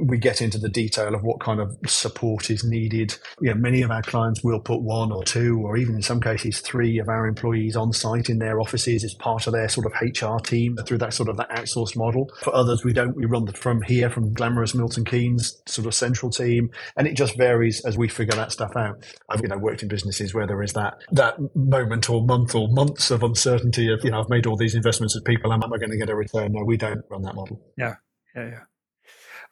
we 0.00 0.18
get 0.18 0.42
into 0.42 0.58
the 0.58 0.68
detail 0.68 1.14
of 1.14 1.22
what 1.22 1.40
kind 1.40 1.60
of 1.60 1.76
support 1.86 2.50
is 2.50 2.64
needed. 2.64 3.16
You 3.40 3.50
know, 3.50 3.60
many 3.60 3.82
of 3.82 3.90
our 3.90 4.02
clients 4.02 4.42
will 4.42 4.60
put 4.60 4.82
one 4.82 5.12
or 5.12 5.24
two, 5.24 5.60
or 5.64 5.76
even 5.76 5.94
in 5.94 6.02
some 6.02 6.20
cases 6.20 6.60
three 6.60 6.98
of 6.98 7.08
our 7.08 7.26
employees 7.26 7.76
on 7.76 7.92
site 7.92 8.28
in 8.28 8.38
their 8.38 8.60
offices 8.60 9.04
as 9.04 9.14
part 9.14 9.46
of 9.46 9.52
their 9.52 9.68
sort 9.68 9.86
of 9.86 9.92
HR 10.00 10.38
team 10.42 10.76
through 10.86 10.98
that 10.98 11.14
sort 11.14 11.28
of 11.28 11.36
that 11.36 11.50
outsourced 11.50 11.96
model. 11.96 12.30
For 12.42 12.54
others, 12.54 12.84
we 12.84 12.92
don't. 12.92 13.16
We 13.16 13.26
run 13.26 13.46
from 13.48 13.82
here, 13.82 14.10
from 14.10 14.32
glamorous 14.32 14.74
Milton 14.74 15.04
Keynes 15.04 15.62
sort 15.66 15.86
of 15.86 15.94
central 15.94 16.30
team, 16.30 16.70
and 16.96 17.06
it 17.06 17.16
just 17.16 17.36
varies 17.36 17.84
as 17.84 17.96
we 17.96 18.08
figure 18.08 18.36
that 18.36 18.52
stuff 18.52 18.76
out. 18.76 19.04
I've 19.28 19.40
you 19.40 19.48
know 19.48 19.58
worked 19.58 19.82
in 19.82 19.88
businesses 19.88 20.34
where 20.34 20.46
there 20.46 20.62
is 20.62 20.72
that 20.74 20.94
that 21.12 21.36
moment 21.54 22.08
or 22.10 22.24
month 22.24 22.54
or 22.54 22.68
months 22.68 23.10
of 23.10 23.22
uncertainty 23.22 23.92
of 23.92 24.04
you 24.04 24.10
know 24.10 24.20
I've 24.20 24.28
made 24.28 24.46
all 24.46 24.56
these 24.56 24.74
investments 24.74 25.16
of 25.16 25.24
people, 25.24 25.52
am 25.52 25.62
I 25.64 25.78
going 25.78 25.90
to 25.90 25.96
get 25.96 26.10
a 26.10 26.16
return? 26.16 26.52
No, 26.52 26.64
we 26.64 26.76
don't 26.76 27.02
run 27.10 27.22
that 27.22 27.34
model. 27.34 27.60
Yeah, 27.76 27.94
yeah, 28.34 28.48
yeah. 28.48 28.60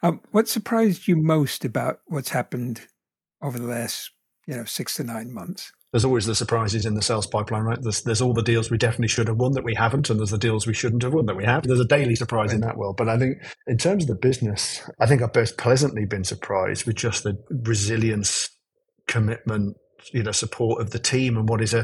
Um, 0.03 0.21
what 0.31 0.49
surprised 0.49 1.09
you 1.09 1.17
most 1.17 1.65
about 1.65 2.01
what's 2.07 2.31
happened 2.31 2.83
over 3.43 3.59
the 3.59 3.67
last, 3.67 4.11
you 4.47 4.57
know, 4.57 4.65
six 4.65 4.95
to 4.95 5.05
nine 5.05 5.33
months? 5.33 5.73
There's 5.93 6.05
always 6.05 6.27
the 6.27 6.37
surprises 6.37 6.87
in 6.87 6.95
the 6.95 7.03
sales 7.03 7.27
pipeline, 7.27 7.65
right? 7.65 7.79
There's, 7.81 8.03
there's 8.03 8.23
all 8.23 8.33
the 8.33 8.43
deals 8.43 8.71
we 8.71 8.79
definitely 8.79 9.09
should 9.09 9.27
have 9.27 9.39
won 9.39 9.53
that 9.53 9.65
we 9.65 9.75
haven't, 9.75 10.09
and 10.09 10.21
there's 10.21 10.31
the 10.31 10.39
deals 10.39 10.67
we 10.67 10.73
shouldn't 10.73 11.03
have 11.03 11.13
won 11.13 11.27
that 11.27 11.37
we 11.37 11.45
have. 11.45 11.65
There's 11.65 11.81
a 11.81 11.85
daily 11.85 12.15
surprise 12.15 12.49
right. 12.49 12.55
in 12.55 12.61
that 12.61 12.77
world. 12.77 12.97
But 12.97 13.09
I 13.09 13.19
think 13.19 13.39
in 13.67 13.77
terms 13.77 14.05
of 14.05 14.09
the 14.09 14.15
business, 14.15 14.89
I 15.01 15.07
think 15.07 15.21
I've 15.21 15.35
most 15.35 15.59
pleasantly 15.59 16.05
been 16.07 16.23
surprised 16.23 16.87
with 16.87 16.95
just 16.95 17.25
the 17.25 17.37
resilience, 17.51 18.51
commitment, 19.09 19.77
you 20.13 20.23
know, 20.23 20.33
support 20.33 20.81
of 20.81 20.91
the 20.91 21.01
team 21.01 21.37
and 21.37 21.49
what 21.49 21.61
is 21.61 21.75
a, 21.75 21.81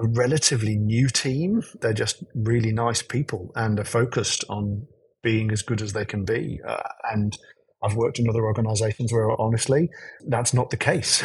a 0.00 0.08
relatively 0.16 0.76
new 0.76 1.08
team. 1.08 1.62
They're 1.80 1.92
just 1.92 2.24
really 2.34 2.72
nice 2.72 3.02
people 3.02 3.52
and 3.54 3.78
are 3.78 3.84
focused 3.84 4.44
on 4.48 4.84
being 5.22 5.52
as 5.52 5.62
good 5.62 5.80
as 5.80 5.92
they 5.92 6.04
can 6.04 6.24
be. 6.24 6.60
Uh, 6.66 6.82
and 7.12 7.38
I've 7.84 7.96
worked 7.96 8.18
in 8.18 8.28
other 8.28 8.44
organizations 8.44 9.12
where 9.12 9.38
honestly, 9.40 9.90
that's 10.26 10.54
not 10.54 10.70
the 10.70 10.76
case. 10.76 11.22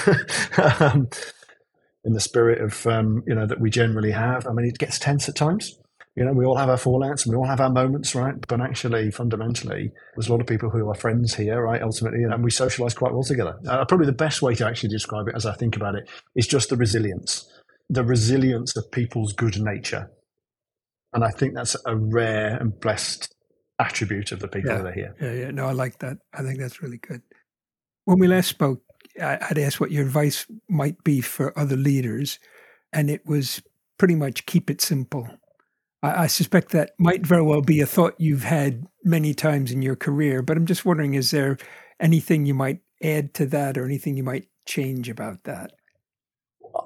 um, 0.79 1.07
in 2.03 2.13
the 2.13 2.19
spirit 2.19 2.61
of, 2.61 2.85
um, 2.87 3.23
you 3.27 3.35
know, 3.35 3.45
that 3.45 3.59
we 3.59 3.69
generally 3.69 4.11
have. 4.11 4.47
I 4.47 4.51
mean, 4.51 4.65
it 4.65 4.77
gets 4.77 4.99
tense 4.99 5.27
at 5.27 5.35
times. 5.35 5.77
You 6.15 6.25
know, 6.25 6.33
we 6.33 6.45
all 6.45 6.57
have 6.57 6.69
our 6.69 6.77
fallouts 6.77 7.25
and 7.25 7.33
we 7.33 7.37
all 7.37 7.45
have 7.45 7.61
our 7.61 7.69
moments, 7.69 8.13
right? 8.15 8.35
But 8.47 8.61
actually, 8.61 9.11
fundamentally, 9.11 9.91
there's 10.15 10.27
a 10.27 10.31
lot 10.31 10.41
of 10.41 10.47
people 10.47 10.69
who 10.69 10.89
are 10.89 10.95
friends 10.95 11.35
here, 11.35 11.61
right? 11.61 11.81
Ultimately, 11.81 12.23
and 12.23 12.43
we 12.43 12.51
socialize 12.51 12.93
quite 12.93 13.13
well 13.13 13.23
together. 13.23 13.57
Uh, 13.67 13.85
probably 13.85 14.05
the 14.05 14.11
best 14.11 14.41
way 14.41 14.55
to 14.55 14.65
actually 14.65 14.89
describe 14.89 15.27
it, 15.27 15.35
as 15.35 15.45
I 15.45 15.53
think 15.53 15.75
about 15.75 15.95
it, 15.95 16.09
is 16.35 16.47
just 16.47 16.69
the 16.69 16.77
resilience, 16.77 17.49
the 17.89 18.03
resilience 18.03 18.75
of 18.75 18.91
people's 18.91 19.33
good 19.33 19.61
nature. 19.61 20.11
And 21.13 21.23
I 21.23 21.29
think 21.29 21.53
that's 21.53 21.75
a 21.85 21.95
rare 21.95 22.57
and 22.57 22.77
blessed 22.79 23.33
attribute 23.79 24.31
of 24.31 24.39
the 24.39 24.47
people 24.47 24.71
yeah. 24.71 24.77
that 24.77 24.85
are 24.85 24.91
here. 24.91 25.15
Yeah, 25.21 25.33
yeah. 25.33 25.51
No, 25.51 25.65
I 25.65 25.71
like 25.71 25.99
that. 25.99 26.17
I 26.33 26.43
think 26.43 26.59
that's 26.59 26.81
really 26.81 26.97
good. 26.97 27.21
When 28.05 28.19
we 28.19 28.27
last 28.27 28.49
spoke, 28.49 28.81
I, 29.21 29.39
would 29.49 29.57
asked 29.57 29.79
what 29.79 29.91
your 29.91 30.03
advice 30.03 30.45
might 30.69 31.03
be 31.03 31.21
for 31.21 31.57
other 31.57 31.75
leaders, 31.75 32.39
and 32.93 33.09
it 33.09 33.25
was 33.25 33.61
pretty 33.97 34.15
much 34.15 34.45
keep 34.45 34.69
it 34.69 34.81
simple. 34.81 35.29
I, 36.03 36.23
I 36.23 36.27
suspect 36.27 36.71
that 36.71 36.91
might 36.99 37.25
very 37.25 37.41
well 37.41 37.61
be 37.61 37.81
a 37.81 37.85
thought 37.85 38.15
you've 38.17 38.43
had 38.43 38.85
many 39.03 39.33
times 39.33 39.71
in 39.71 39.81
your 39.81 39.95
career, 39.95 40.41
but 40.41 40.57
I'm 40.57 40.65
just 40.65 40.85
wondering 40.85 41.13
is 41.13 41.31
there 41.31 41.57
anything 41.99 42.45
you 42.45 42.53
might 42.53 42.81
add 43.03 43.33
to 43.35 43.45
that 43.47 43.77
or 43.77 43.85
anything 43.85 44.17
you 44.17 44.23
might 44.23 44.47
change 44.65 45.09
about 45.09 45.43
that? 45.43 45.73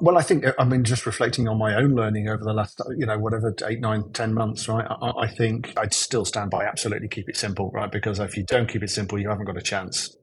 Well, 0.03 0.17
I 0.17 0.21
think 0.21 0.45
uh, 0.45 0.51
I 0.59 0.65
mean 0.65 0.83
just 0.83 1.05
reflecting 1.05 1.47
on 1.47 1.57
my 1.57 1.75
own 1.75 1.95
learning 1.95 2.27
over 2.27 2.43
the 2.43 2.51
last 2.51 2.81
you 2.97 3.05
know 3.05 3.17
whatever 3.17 3.55
eight, 3.65 3.79
nine, 3.79 4.11
ten 4.11 4.33
months, 4.33 4.67
right? 4.67 4.85
I, 4.85 5.11
I, 5.21 5.27
think 5.27 5.71
I'd 5.77 5.93
still 5.93 6.25
stand 6.25 6.51
by 6.51 6.65
absolutely 6.65 7.07
keep 7.07 7.29
it 7.29 7.37
simple, 7.37 7.71
right? 7.71 7.89
Because 7.89 8.19
if 8.19 8.35
you 8.35 8.43
don't 8.43 8.67
keep 8.67 8.83
it 8.83 8.89
simple, 8.89 9.17
you 9.17 9.29
haven't 9.29 9.45
got 9.45 9.55
a 9.55 9.61
chance. 9.61 10.13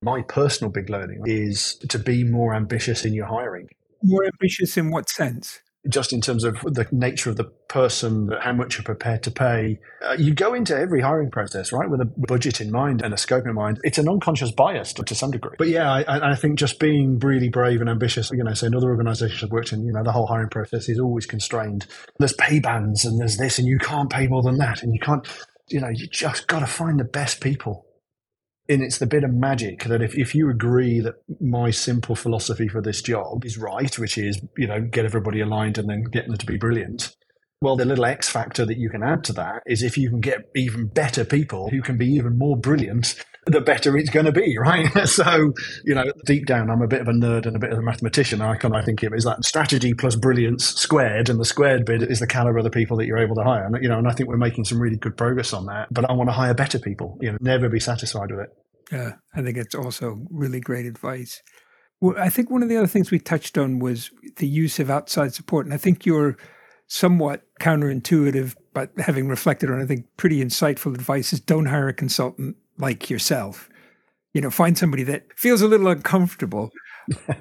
My 0.00 0.22
personal 0.22 0.70
big 0.70 0.90
learning 0.90 1.24
is 1.26 1.74
to 1.88 1.98
be 1.98 2.22
more 2.22 2.54
ambitious 2.54 3.04
in 3.04 3.14
your 3.14 3.26
hiring. 3.26 3.68
More 4.04 4.24
ambitious 4.24 4.76
in 4.76 4.92
what 4.92 5.08
sense? 5.08 5.60
Just 5.88 6.12
in 6.12 6.20
terms 6.20 6.44
of 6.44 6.60
the 6.62 6.86
nature 6.92 7.30
of 7.30 7.36
the 7.36 7.44
person, 7.44 8.30
how 8.40 8.52
much 8.52 8.76
you're 8.76 8.84
prepared 8.84 9.22
to 9.22 9.30
pay. 9.30 9.78
Uh, 10.02 10.16
you 10.18 10.34
go 10.34 10.54
into 10.54 10.76
every 10.76 11.00
hiring 11.00 11.30
process, 11.30 11.72
right, 11.72 11.88
with 11.88 12.00
a 12.00 12.04
budget 12.04 12.60
in 12.60 12.70
mind 12.70 13.02
and 13.02 13.14
a 13.14 13.16
scope 13.16 13.46
in 13.46 13.54
mind. 13.54 13.80
It's 13.84 13.98
an 13.98 14.08
unconscious 14.08 14.50
bias 14.50 14.92
to, 14.94 15.02
to 15.02 15.14
some 15.14 15.30
degree. 15.30 15.56
But 15.58 15.68
yeah, 15.68 15.90
I, 15.90 16.32
I, 16.32 16.34
think 16.34 16.58
just 16.58 16.78
being 16.78 17.18
really 17.18 17.48
brave 17.48 17.80
and 17.80 17.88
ambitious, 17.88 18.30
you 18.30 18.44
know, 18.44 18.54
so 18.54 18.66
in 18.66 18.74
other 18.74 18.88
organizations 18.88 19.42
I've 19.42 19.50
worked 19.50 19.72
in, 19.72 19.84
you 19.84 19.92
know, 19.92 20.02
the 20.02 20.12
whole 20.12 20.26
hiring 20.26 20.50
process 20.50 20.88
is 20.88 20.98
always 20.98 21.26
constrained. 21.26 21.86
There's 22.18 22.34
pay 22.34 22.60
bands 22.60 23.04
and 23.04 23.18
there's 23.18 23.36
this, 23.36 23.58
and 23.58 23.66
you 23.66 23.78
can't 23.78 24.10
pay 24.10 24.26
more 24.26 24.42
than 24.42 24.58
that. 24.58 24.82
And 24.82 24.92
you 24.92 25.00
can't, 25.00 25.26
you 25.68 25.80
know, 25.80 25.88
you 25.88 26.06
just 26.06 26.46
got 26.46 26.60
to 26.60 26.66
find 26.66 27.00
the 27.00 27.04
best 27.04 27.40
people 27.40 27.87
and 28.68 28.82
it's 28.82 28.98
the 28.98 29.06
bit 29.06 29.24
of 29.24 29.32
magic 29.32 29.84
that 29.84 30.02
if, 30.02 30.14
if 30.14 30.34
you 30.34 30.50
agree 30.50 31.00
that 31.00 31.22
my 31.40 31.70
simple 31.70 32.14
philosophy 32.14 32.68
for 32.68 32.82
this 32.82 33.00
job 33.00 33.44
is 33.44 33.56
right, 33.56 33.98
which 33.98 34.18
is, 34.18 34.40
you 34.56 34.66
know, 34.66 34.80
get 34.80 35.06
everybody 35.06 35.40
aligned 35.40 35.78
and 35.78 35.88
then 35.88 36.02
get 36.04 36.26
them 36.26 36.36
to 36.36 36.46
be 36.46 36.58
brilliant. 36.58 37.16
Well, 37.60 37.76
the 37.76 37.84
little 37.84 38.04
X 38.04 38.28
factor 38.28 38.64
that 38.66 38.76
you 38.76 38.88
can 38.88 39.02
add 39.02 39.24
to 39.24 39.32
that 39.32 39.62
is 39.66 39.82
if 39.82 39.98
you 39.98 40.10
can 40.10 40.20
get 40.20 40.48
even 40.54 40.86
better 40.86 41.24
people 41.24 41.70
who 41.70 41.82
can 41.82 41.96
be 41.96 42.06
even 42.06 42.38
more 42.38 42.56
brilliant, 42.56 43.16
the 43.50 43.60
better 43.60 43.96
it's 43.96 44.10
going 44.10 44.26
to 44.26 44.32
be, 44.32 44.56
right? 44.60 44.86
so, 45.08 45.52
you 45.84 45.94
know, 45.94 46.04
deep 46.24 46.46
down, 46.46 46.70
I'm 46.70 46.82
a 46.82 46.88
bit 46.88 47.00
of 47.00 47.08
a 47.08 47.12
nerd 47.12 47.46
and 47.46 47.56
a 47.56 47.58
bit 47.58 47.72
of 47.72 47.78
a 47.78 47.82
mathematician. 47.82 48.40
I 48.40 48.56
kind 48.56 48.74
of 48.74 48.84
think 48.84 49.02
of 49.02 49.12
it 49.12 49.16
as 49.16 49.24
that 49.24 49.44
strategy 49.44 49.94
plus 49.94 50.16
brilliance 50.16 50.64
squared, 50.64 51.28
and 51.28 51.40
the 51.40 51.44
squared 51.44 51.84
bit 51.84 52.02
is 52.02 52.20
the 52.20 52.26
caliber 52.26 52.58
of 52.58 52.64
the 52.64 52.70
people 52.70 52.96
that 52.98 53.06
you're 53.06 53.18
able 53.18 53.36
to 53.36 53.44
hire. 53.44 53.64
And, 53.64 53.82
you 53.82 53.88
know, 53.88 53.98
and 53.98 54.08
I 54.08 54.12
think 54.12 54.28
we're 54.28 54.36
making 54.36 54.64
some 54.64 54.80
really 54.80 54.96
good 54.96 55.16
progress 55.16 55.52
on 55.52 55.66
that. 55.66 55.92
But 55.92 56.08
I 56.08 56.12
want 56.12 56.28
to 56.28 56.34
hire 56.34 56.54
better 56.54 56.78
people. 56.78 57.18
You 57.20 57.32
know, 57.32 57.38
never 57.40 57.68
be 57.68 57.80
satisfied 57.80 58.30
with 58.30 58.40
it. 58.40 58.50
Yeah, 58.92 59.12
I 59.34 59.42
think 59.42 59.56
it's 59.56 59.74
also 59.74 60.24
really 60.30 60.60
great 60.60 60.86
advice. 60.86 61.42
Well, 62.00 62.16
I 62.18 62.30
think 62.30 62.50
one 62.50 62.62
of 62.62 62.68
the 62.68 62.76
other 62.76 62.86
things 62.86 63.10
we 63.10 63.18
touched 63.18 63.58
on 63.58 63.80
was 63.80 64.10
the 64.36 64.46
use 64.46 64.78
of 64.78 64.88
outside 64.88 65.34
support, 65.34 65.66
and 65.66 65.74
I 65.74 65.78
think 65.78 66.06
you're 66.06 66.36
somewhat 66.86 67.42
counterintuitive, 67.60 68.56
but 68.72 68.90
having 68.98 69.28
reflected 69.28 69.70
on, 69.70 69.80
I 69.80 69.84
think, 69.84 70.06
pretty 70.16 70.42
insightful 70.42 70.94
advice 70.94 71.32
is 71.32 71.40
don't 71.40 71.66
hire 71.66 71.88
a 71.88 71.92
consultant 71.92 72.56
like 72.78 73.10
yourself. 73.10 73.68
You 74.34 74.40
know, 74.40 74.50
find 74.50 74.76
somebody 74.76 75.02
that 75.04 75.24
feels 75.36 75.62
a 75.62 75.68
little 75.68 75.88
uncomfortable. 75.88 76.70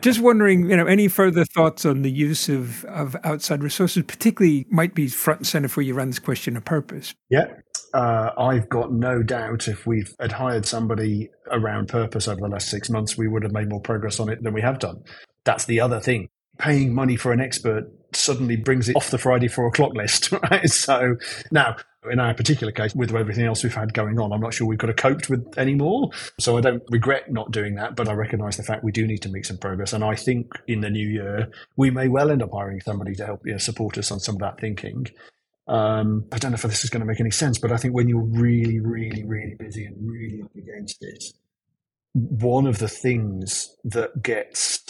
Just 0.01 0.21
wondering, 0.21 0.69
you 0.69 0.77
know, 0.77 0.85
any 0.85 1.09
further 1.09 1.43
thoughts 1.43 1.85
on 1.85 2.01
the 2.01 2.11
use 2.11 2.47
of, 2.47 2.85
of 2.85 3.15
outside 3.25 3.61
resources, 3.61 4.03
particularly 4.07 4.65
might 4.69 4.95
be 4.95 5.07
front 5.09 5.41
and 5.41 5.47
center 5.47 5.67
for 5.67 5.81
you 5.81 5.95
around 5.95 6.09
this 6.09 6.19
question 6.19 6.55
of 6.55 6.63
purpose. 6.63 7.13
Yeah, 7.29 7.47
uh, 7.93 8.31
I've 8.37 8.69
got 8.69 8.91
no 8.91 9.23
doubt 9.23 9.67
if 9.67 9.85
we 9.85 10.05
had 10.19 10.31
hired 10.31 10.65
somebody 10.65 11.29
around 11.51 11.89
purpose 11.89 12.27
over 12.27 12.41
the 12.41 12.47
last 12.47 12.69
six 12.69 12.89
months, 12.89 13.17
we 13.17 13.27
would 13.27 13.43
have 13.43 13.51
made 13.51 13.69
more 13.69 13.81
progress 13.81 14.19
on 14.19 14.29
it 14.29 14.43
than 14.43 14.53
we 14.53 14.61
have 14.61 14.79
done. 14.79 15.03
That's 15.43 15.65
the 15.65 15.79
other 15.79 15.99
thing. 15.99 16.29
Paying 16.57 16.93
money 16.93 17.15
for 17.15 17.31
an 17.31 17.39
expert 17.39 17.91
suddenly 18.13 18.55
brings 18.55 18.89
it 18.89 18.95
off 18.95 19.11
the 19.11 19.17
Friday 19.17 19.47
four 19.47 19.67
o'clock 19.67 19.93
list, 19.93 20.31
right? 20.51 20.69
So 20.69 21.17
now, 21.51 21.75
in 22.09 22.19
our 22.19 22.33
particular 22.33 22.71
case, 22.71 22.93
with 22.95 23.13
everything 23.13 23.45
else 23.45 23.63
we've 23.63 23.73
had 23.73 23.93
going 23.93 24.19
on, 24.19 24.31
I'm 24.31 24.41
not 24.41 24.53
sure 24.53 24.67
we 24.67 24.77
could 24.77 24.89
have 24.89 24.97
coped 24.97 25.29
with 25.29 25.57
anymore. 25.57 26.11
So 26.39 26.57
I 26.57 26.61
don't 26.61 26.83
regret 26.89 27.31
not 27.31 27.51
doing 27.51 27.75
that, 27.75 27.95
but 27.95 28.07
I 28.07 28.13
recognise 28.13 28.57
the 28.57 28.63
fact 28.63 28.83
we 28.83 28.91
do 28.91 29.07
need 29.07 29.21
to 29.23 29.29
make 29.29 29.45
some 29.45 29.57
progress. 29.57 29.93
And 29.93 30.03
I 30.03 30.15
think 30.15 30.51
in 30.67 30.81
the 30.81 30.89
new 30.89 31.07
year, 31.07 31.49
we 31.75 31.89
may 31.91 32.07
well 32.07 32.31
end 32.31 32.43
up 32.43 32.51
hiring 32.51 32.81
somebody 32.81 33.15
to 33.15 33.25
help 33.25 33.45
you 33.45 33.53
know, 33.53 33.57
support 33.57 33.97
us 33.97 34.11
on 34.11 34.19
some 34.19 34.35
of 34.35 34.41
that 34.41 34.59
thinking. 34.59 35.07
Um, 35.67 36.25
I 36.31 36.37
don't 36.37 36.51
know 36.51 36.55
if 36.55 36.61
this 36.61 36.83
is 36.83 36.89
going 36.89 37.01
to 37.01 37.05
make 37.05 37.19
any 37.19 37.31
sense, 37.31 37.57
but 37.57 37.71
I 37.71 37.77
think 37.77 37.93
when 37.93 38.07
you're 38.07 38.21
really, 38.21 38.79
really, 38.79 39.23
really 39.23 39.55
busy 39.55 39.85
and 39.85 39.95
really 39.99 40.41
up 40.41 40.55
against 40.55 41.03
it, 41.03 41.23
one 42.13 42.65
of 42.65 42.79
the 42.79 42.87
things 42.87 43.75
that 43.83 44.23
gets 44.23 44.83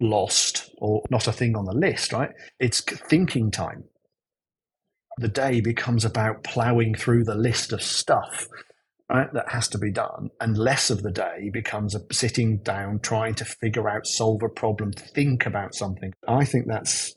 lost 0.00 0.70
or 0.78 1.02
not 1.10 1.26
a 1.26 1.32
thing 1.32 1.56
on 1.56 1.64
the 1.64 1.72
list, 1.72 2.12
right? 2.12 2.30
It's 2.60 2.80
thinking 2.80 3.50
time. 3.50 3.84
The 5.18 5.28
day 5.28 5.60
becomes 5.60 6.04
about 6.04 6.44
plowing 6.44 6.94
through 6.94 7.24
the 7.24 7.34
list 7.34 7.72
of 7.72 7.82
stuff 7.82 8.48
right, 9.10 9.32
that 9.32 9.48
has 9.48 9.68
to 9.68 9.78
be 9.78 9.90
done, 9.90 10.30
and 10.40 10.56
less 10.56 10.90
of 10.90 11.02
the 11.02 11.10
day 11.10 11.50
becomes 11.52 11.94
a 11.94 12.00
sitting 12.12 12.58
down, 12.58 13.00
trying 13.00 13.34
to 13.34 13.44
figure 13.44 13.88
out, 13.88 14.06
solve 14.06 14.42
a 14.42 14.48
problem, 14.48 14.92
think 14.92 15.46
about 15.46 15.74
something. 15.74 16.12
I 16.26 16.44
think 16.44 16.66
that's 16.66 17.14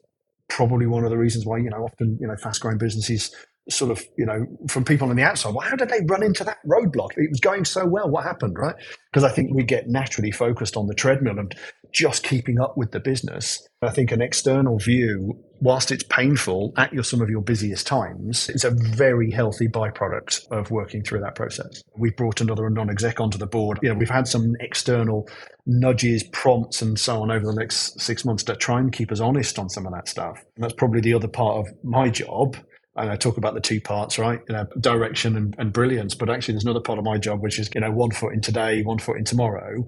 probably 0.47 0.85
one 0.85 1.03
of 1.03 1.09
the 1.09 1.17
reasons 1.17 1.45
why, 1.45 1.57
you 1.57 1.69
know, 1.69 1.83
often, 1.83 2.17
you 2.19 2.27
know, 2.27 2.35
fast 2.37 2.61
growing 2.61 2.77
businesses 2.77 3.33
sort 3.69 3.91
of, 3.91 4.03
you 4.17 4.25
know, 4.25 4.45
from 4.67 4.83
people 4.83 5.09
on 5.09 5.15
the 5.15 5.23
outside, 5.23 5.53
well, 5.53 5.67
how 5.67 5.75
did 5.75 5.89
they 5.89 6.01
run 6.07 6.23
into 6.23 6.43
that 6.43 6.57
roadblock? 6.65 7.11
It 7.15 7.29
was 7.29 7.39
going 7.39 7.63
so 7.65 7.85
well. 7.85 8.09
What 8.09 8.23
happened, 8.23 8.57
right? 8.57 8.75
Because 9.11 9.23
I 9.23 9.31
think 9.31 9.53
we 9.53 9.63
get 9.63 9.87
naturally 9.87 10.31
focused 10.31 10.75
on 10.75 10.87
the 10.87 10.95
treadmill 10.95 11.37
and 11.37 11.53
just 11.91 12.23
keeping 12.23 12.59
up 12.59 12.77
with 12.77 12.91
the 12.91 12.99
business. 12.99 13.67
I 13.81 13.89
think 13.89 14.11
an 14.11 14.21
external 14.21 14.77
view, 14.77 15.37
whilst 15.59 15.91
it's 15.91 16.03
painful 16.03 16.73
at 16.77 16.93
your, 16.93 17.03
some 17.03 17.21
of 17.21 17.29
your 17.29 17.41
busiest 17.41 17.87
times, 17.87 18.49
it's 18.49 18.63
a 18.63 18.71
very 18.71 19.31
healthy 19.31 19.67
byproduct 19.67 20.51
of 20.51 20.71
working 20.71 21.03
through 21.03 21.21
that 21.21 21.35
process. 21.35 21.81
We've 21.97 22.15
brought 22.15 22.41
another 22.41 22.69
non-exec 22.69 23.19
onto 23.19 23.37
the 23.37 23.47
board. 23.47 23.79
You 23.81 23.89
know, 23.89 23.95
we've 23.95 24.09
had 24.09 24.27
some 24.27 24.55
external 24.59 25.27
nudges, 25.65 26.23
prompts, 26.23 26.81
and 26.81 26.99
so 26.99 27.21
on 27.21 27.31
over 27.31 27.45
the 27.45 27.55
next 27.55 27.99
six 27.99 28.23
months 28.25 28.43
to 28.43 28.55
try 28.55 28.79
and 28.79 28.91
keep 28.91 29.11
us 29.11 29.19
honest 29.19 29.57
on 29.59 29.69
some 29.69 29.85
of 29.85 29.93
that 29.93 30.07
stuff. 30.07 30.37
And 30.55 30.63
that's 30.63 30.73
probably 30.73 31.01
the 31.01 31.13
other 31.13 31.27
part 31.27 31.57
of 31.57 31.73
my 31.83 32.09
job 32.09 32.57
and 32.95 33.09
I 33.09 33.15
talk 33.15 33.37
about 33.37 33.53
the 33.53 33.61
two 33.61 33.79
parts, 33.79 34.19
right? 34.19 34.41
You 34.49 34.55
know, 34.55 34.67
direction 34.79 35.37
and, 35.37 35.55
and 35.57 35.71
brilliance. 35.71 36.13
But 36.13 36.29
actually, 36.29 36.55
there's 36.55 36.65
another 36.65 36.81
part 36.81 36.99
of 36.99 37.05
my 37.05 37.17
job 37.17 37.41
which 37.41 37.57
is, 37.57 37.69
you 37.73 37.79
know, 37.79 37.91
one 37.91 38.11
foot 38.11 38.33
in 38.33 38.41
today, 38.41 38.81
one 38.83 38.99
foot 38.99 39.17
in 39.17 39.23
tomorrow, 39.23 39.87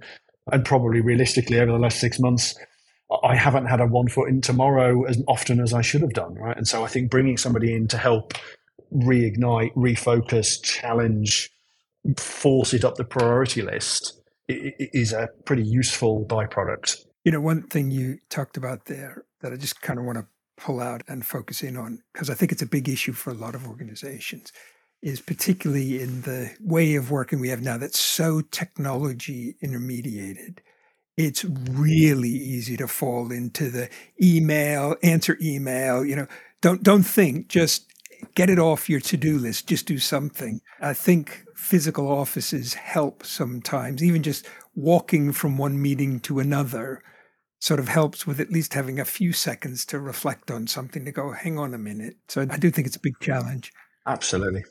and 0.52 0.66
probably 0.66 1.02
realistically 1.02 1.60
over 1.60 1.72
the 1.72 1.80
last 1.80 2.00
six 2.00 2.20
months, 2.20 2.56
I 3.24 3.36
haven't 3.36 3.68
had 3.68 3.80
a 3.80 3.86
one 3.86 4.08
foot 4.08 4.30
in 4.30 4.42
tomorrow 4.42 5.04
as 5.04 5.22
often 5.28 5.60
as 5.60 5.74
I 5.74 5.82
should 5.82 6.02
have 6.02 6.14
done, 6.14 6.36
right? 6.36 6.58
And 6.58 6.68
so 6.68 6.84
I 6.84 6.88
think 6.88 7.12
bringing 7.12 7.38
somebody 7.38 7.74
in 7.74 7.88
to 7.90 7.98
help 7.98 8.34
reignite, 8.94 9.74
refocus, 9.76 10.62
challenge, 10.62 11.50
force 12.18 12.74
it 12.74 12.84
up 12.84 12.96
the 12.96 13.04
priority 13.04 13.62
list 13.62 14.20
is 14.48 15.14
a 15.14 15.30
pretty 15.46 15.64
useful 15.64 16.26
byproduct. 16.26 16.98
You 17.24 17.32
know, 17.32 17.42
one 17.42 17.64
thing 17.64 17.92
you 17.92 18.18
talked 18.30 18.58
about 18.58 18.86
there 18.86 19.24
that 19.42 19.54
I 19.54 19.56
just 19.56 19.82
kind 19.82 20.00
of 20.00 20.06
want 20.06 20.18
to 20.18 20.26
pull 20.58 20.80
out 20.80 21.04
and 21.08 21.26
focus 21.26 21.64
in 21.64 21.78
on, 21.78 22.04
because 22.14 22.30
I 22.30 22.34
think 22.34 22.52
it's 22.52 22.62
a 22.62 22.68
big 22.68 22.90
issue 22.90 23.14
for 23.14 23.32
a 23.32 23.36
lot 23.36 23.56
of 23.56 23.68
organizations, 23.68 24.52
is 25.04 25.20
particularly 25.20 26.02
in 26.02 26.22
the 26.22 26.50
way 26.62 26.96
of 26.96 27.12
working 27.12 27.40
we 27.40 27.50
have 27.50 27.62
now 27.62 27.78
that's 27.78 28.00
so 28.00 28.42
technology 28.42 29.56
intermediated. 29.62 30.60
It's 31.18 31.44
really 31.44 32.30
easy 32.30 32.78
to 32.78 32.88
fall 32.88 33.32
into 33.32 33.70
the 33.70 33.90
email, 34.22 34.96
answer 35.04 35.38
email, 35.42 36.06
you 36.06 36.16
know, 36.16 36.28
don't 36.62 36.82
don't 36.82 37.04
think, 37.04 37.50
just 37.50 37.92
get 38.36 38.50
it 38.50 38.58
off 38.58 38.90
your 38.90 39.02
to-do 39.02 39.38
list, 39.38 39.68
just 39.68 39.86
do 39.86 40.00
something. 40.00 40.62
I 40.80 40.94
think 40.94 41.44
physical 41.54 42.10
offices 42.10 42.74
help 42.74 43.26
sometimes, 43.26 44.02
even 44.02 44.24
just 44.24 44.48
walking 44.74 45.34
from 45.34 45.58
one 45.58 45.82
meeting 45.82 46.22
to 46.22 46.40
another 46.40 47.04
sort 47.60 47.80
of 47.80 47.90
helps 47.90 48.26
with 48.26 48.40
at 48.40 48.52
least 48.52 48.74
having 48.74 49.00
a 49.00 49.06
few 49.06 49.34
seconds 49.34 49.86
to 49.88 50.00
reflect 50.00 50.50
on 50.50 50.68
something 50.68 51.06
to 51.06 51.12
go, 51.12 51.32
hang 51.32 51.60
on 51.60 51.74
a 51.74 51.78
minute. 51.78 52.16
So 52.30 52.42
I 52.50 52.58
do 52.58 52.72
think 52.72 52.88
it's 52.88 52.96
a 52.96 53.02
big 53.02 53.20
challenge. 53.20 53.72
Absolutely. 54.08 54.64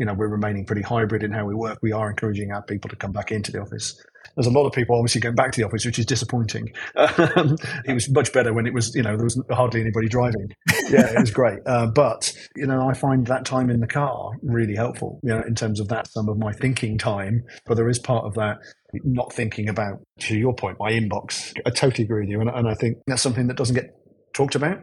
You 0.00 0.06
know, 0.06 0.14
we're 0.14 0.28
remaining 0.28 0.64
pretty 0.64 0.82
hybrid 0.82 1.22
in 1.22 1.30
how 1.30 1.44
we 1.44 1.54
work. 1.54 1.78
We 1.82 1.92
are 1.92 2.10
encouraging 2.10 2.50
our 2.50 2.62
people 2.62 2.90
to 2.90 2.96
come 2.96 3.12
back 3.12 3.30
into 3.30 3.52
the 3.52 3.60
office 3.60 4.02
there's 4.36 4.46
a 4.46 4.50
lot 4.50 4.66
of 4.66 4.72
people 4.72 4.96
obviously 4.96 5.20
going 5.20 5.34
back 5.34 5.52
to 5.52 5.60
the 5.60 5.66
office, 5.66 5.84
which 5.84 5.98
is 5.98 6.06
disappointing. 6.06 6.72
Um, 6.96 7.56
it 7.84 7.92
was 7.92 8.10
much 8.10 8.32
better 8.32 8.52
when 8.52 8.66
it 8.66 8.74
was, 8.74 8.94
you 8.94 9.02
know, 9.02 9.16
there 9.16 9.24
was 9.24 9.40
hardly 9.50 9.80
anybody 9.80 10.08
driving. 10.08 10.48
Yeah, 10.90 11.06
it 11.12 11.20
was 11.20 11.30
great. 11.30 11.60
Uh, 11.66 11.86
but, 11.86 12.32
you 12.56 12.66
know, 12.66 12.88
I 12.88 12.94
find 12.94 13.26
that 13.26 13.44
time 13.44 13.70
in 13.70 13.80
the 13.80 13.86
car 13.86 14.32
really 14.42 14.74
helpful, 14.74 15.20
you 15.22 15.30
know, 15.30 15.42
in 15.46 15.54
terms 15.54 15.80
of 15.80 15.88
that 15.88 16.08
some 16.08 16.28
of 16.28 16.38
my 16.38 16.52
thinking 16.52 16.98
time. 16.98 17.44
But 17.66 17.76
there 17.76 17.88
is 17.88 17.98
part 17.98 18.24
of 18.24 18.34
that 18.34 18.58
not 18.92 19.32
thinking 19.32 19.68
about, 19.68 20.00
to 20.20 20.36
your 20.36 20.54
point, 20.54 20.78
my 20.80 20.90
inbox. 20.90 21.52
I 21.64 21.70
totally 21.70 22.04
agree 22.04 22.22
with 22.22 22.30
you. 22.30 22.40
And, 22.40 22.50
and 22.50 22.68
I 22.68 22.74
think 22.74 22.98
that's 23.06 23.22
something 23.22 23.46
that 23.48 23.56
doesn't 23.56 23.74
get 23.74 23.94
talked 24.34 24.54
about 24.54 24.80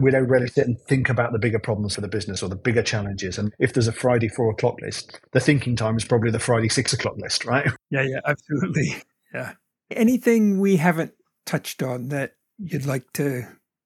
we 0.00 0.10
don't 0.10 0.28
really 0.28 0.46
sit 0.46 0.66
and 0.66 0.80
think 0.80 1.08
about 1.08 1.32
the 1.32 1.38
bigger 1.38 1.58
problems 1.58 1.94
for 1.94 2.00
the 2.00 2.08
business 2.08 2.42
or 2.42 2.48
the 2.48 2.56
bigger 2.56 2.82
challenges. 2.82 3.36
And 3.38 3.52
if 3.58 3.72
there's 3.72 3.88
a 3.88 3.92
Friday 3.92 4.28
four 4.28 4.50
o'clock 4.50 4.80
list, 4.80 5.20
the 5.32 5.40
thinking 5.40 5.74
time 5.74 5.96
is 5.96 6.04
probably 6.04 6.30
the 6.30 6.38
Friday 6.38 6.68
six 6.68 6.92
o'clock 6.92 7.16
list, 7.18 7.44
right? 7.44 7.68
Yeah, 7.90 8.02
yeah, 8.02 8.20
absolutely. 8.26 9.02
Yeah. 9.34 9.52
Anything 9.90 10.58
we 10.58 10.76
haven't 10.76 11.12
touched 11.44 11.82
on 11.82 12.08
that 12.08 12.36
you'd 12.56 12.86
like 12.86 13.12
to 13.12 13.42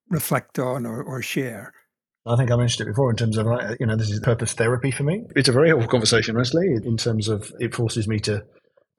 reflect 0.08 0.60
on 0.60 0.86
or, 0.86 1.02
or 1.02 1.20
share? 1.20 1.72
I 2.24 2.36
think 2.36 2.52
I 2.52 2.56
mentioned 2.56 2.86
it 2.86 2.92
before 2.92 3.10
in 3.10 3.16
terms 3.16 3.36
of, 3.38 3.48
uh, 3.48 3.74
you 3.80 3.86
know, 3.86 3.96
this 3.96 4.08
is 4.08 4.20
purpose 4.20 4.52
therapy 4.52 4.92
for 4.92 5.02
me. 5.02 5.24
It's 5.34 5.48
a 5.48 5.52
very 5.52 5.70
helpful 5.70 5.90
conversation, 5.90 6.36
honestly, 6.36 6.64
in 6.84 6.96
terms 6.96 7.26
of 7.26 7.52
it 7.58 7.74
forces 7.74 8.06
me 8.06 8.20
to 8.20 8.44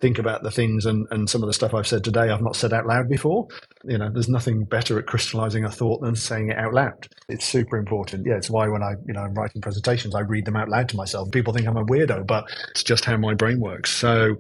think 0.04 0.20
about 0.20 0.44
the 0.44 0.52
things 0.52 0.86
and, 0.86 1.08
and 1.12 1.30
some 1.30 1.42
of 1.42 1.48
the 1.48 1.54
stuff 1.54 1.74
I've 1.74 1.88
said 1.88 2.04
today 2.04 2.30
I've 2.30 2.42
not 2.42 2.58
said 2.58 2.74
out 2.74 2.86
loud 2.86 3.08
before. 3.08 3.48
You 3.86 3.98
know, 3.98 4.10
there's 4.12 4.28
nothing 4.28 4.66
better 4.66 5.00
at 5.00 5.08
crystallizing 5.08 5.64
a 5.64 5.72
thought 5.72 6.02
than 6.02 6.14
saying 6.14 6.50
it 6.50 6.58
out 6.58 6.74
loud. 6.74 7.08
It's 7.30 7.46
super 7.46 7.78
important. 7.78 8.26
Yeah, 8.28 8.36
it's 8.36 8.50
why 8.50 8.68
when 8.68 8.84
I, 8.84 8.96
you 9.08 9.14
know, 9.14 9.22
I'm 9.22 9.34
writing 9.34 9.62
presentations, 9.62 10.14
I 10.14 10.20
read 10.20 10.44
them 10.44 10.58
out 10.58 10.68
loud 10.68 10.90
to 10.90 10.98
myself. 10.98 11.32
People 11.32 11.54
think 11.54 11.70
I'm 11.70 11.78
a 11.78 11.86
weirdo, 11.86 12.28
but 12.28 12.44
it's 12.72 12.84
just 12.84 13.06
how 13.06 13.16
my 13.16 13.34
brain 13.34 13.62
works. 13.62 13.92
So 13.92 14.36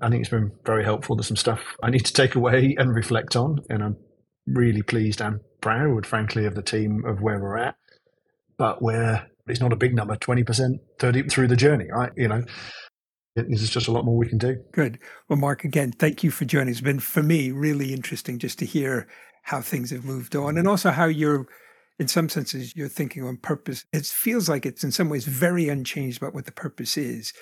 I 0.00 0.08
think 0.08 0.20
it's 0.20 0.30
been 0.30 0.52
very 0.64 0.84
helpful. 0.84 1.16
There's 1.16 1.26
some 1.26 1.36
stuff 1.36 1.60
I 1.82 1.90
need 1.90 2.06
to 2.06 2.12
take 2.12 2.36
away 2.36 2.76
and 2.78 2.94
reflect 2.94 3.34
on. 3.34 3.58
And 3.68 3.82
I'm 3.82 3.96
really 4.46 4.82
pleased 4.82 5.20
and 5.20 5.40
proud, 5.60 6.06
frankly, 6.06 6.46
of 6.46 6.54
the 6.54 6.62
team 6.62 7.02
of 7.04 7.20
where 7.20 7.40
we're 7.40 7.58
at. 7.58 7.74
But 8.58 8.80
where 8.80 9.26
it's 9.48 9.60
not 9.60 9.72
a 9.72 9.76
big 9.76 9.92
number, 9.92 10.14
20%, 10.14 10.78
30 11.00 11.22
through 11.24 11.48
the 11.48 11.56
journey, 11.56 11.88
right? 11.90 12.12
You 12.16 12.28
know, 12.28 12.44
there's 13.36 13.70
just 13.70 13.88
a 13.88 13.92
lot 13.92 14.04
more 14.04 14.16
we 14.16 14.28
can 14.28 14.38
do. 14.38 14.56
Good. 14.72 14.98
Well, 15.28 15.38
Mark, 15.38 15.64
again, 15.64 15.92
thank 15.92 16.22
you 16.24 16.30
for 16.30 16.44
joining. 16.44 16.70
It's 16.70 16.80
been, 16.80 17.00
for 17.00 17.22
me, 17.22 17.50
really 17.50 17.92
interesting 17.92 18.38
just 18.38 18.58
to 18.58 18.66
hear 18.66 19.06
how 19.42 19.60
things 19.60 19.90
have 19.90 20.04
moved 20.04 20.36
on 20.36 20.58
and 20.58 20.68
also 20.68 20.90
how 20.90 21.06
you're, 21.06 21.46
in 21.98 22.08
some 22.08 22.28
senses, 22.28 22.74
you're 22.74 22.88
thinking 22.88 23.24
on 23.24 23.36
purpose. 23.36 23.84
It 23.92 24.06
feels 24.06 24.48
like 24.48 24.66
it's 24.66 24.84
in 24.84 24.92
some 24.92 25.08
ways 25.08 25.24
very 25.24 25.68
unchanged 25.68 26.22
about 26.22 26.34
what 26.34 26.46
the 26.46 26.52
purpose 26.52 26.96
is, 26.96 27.32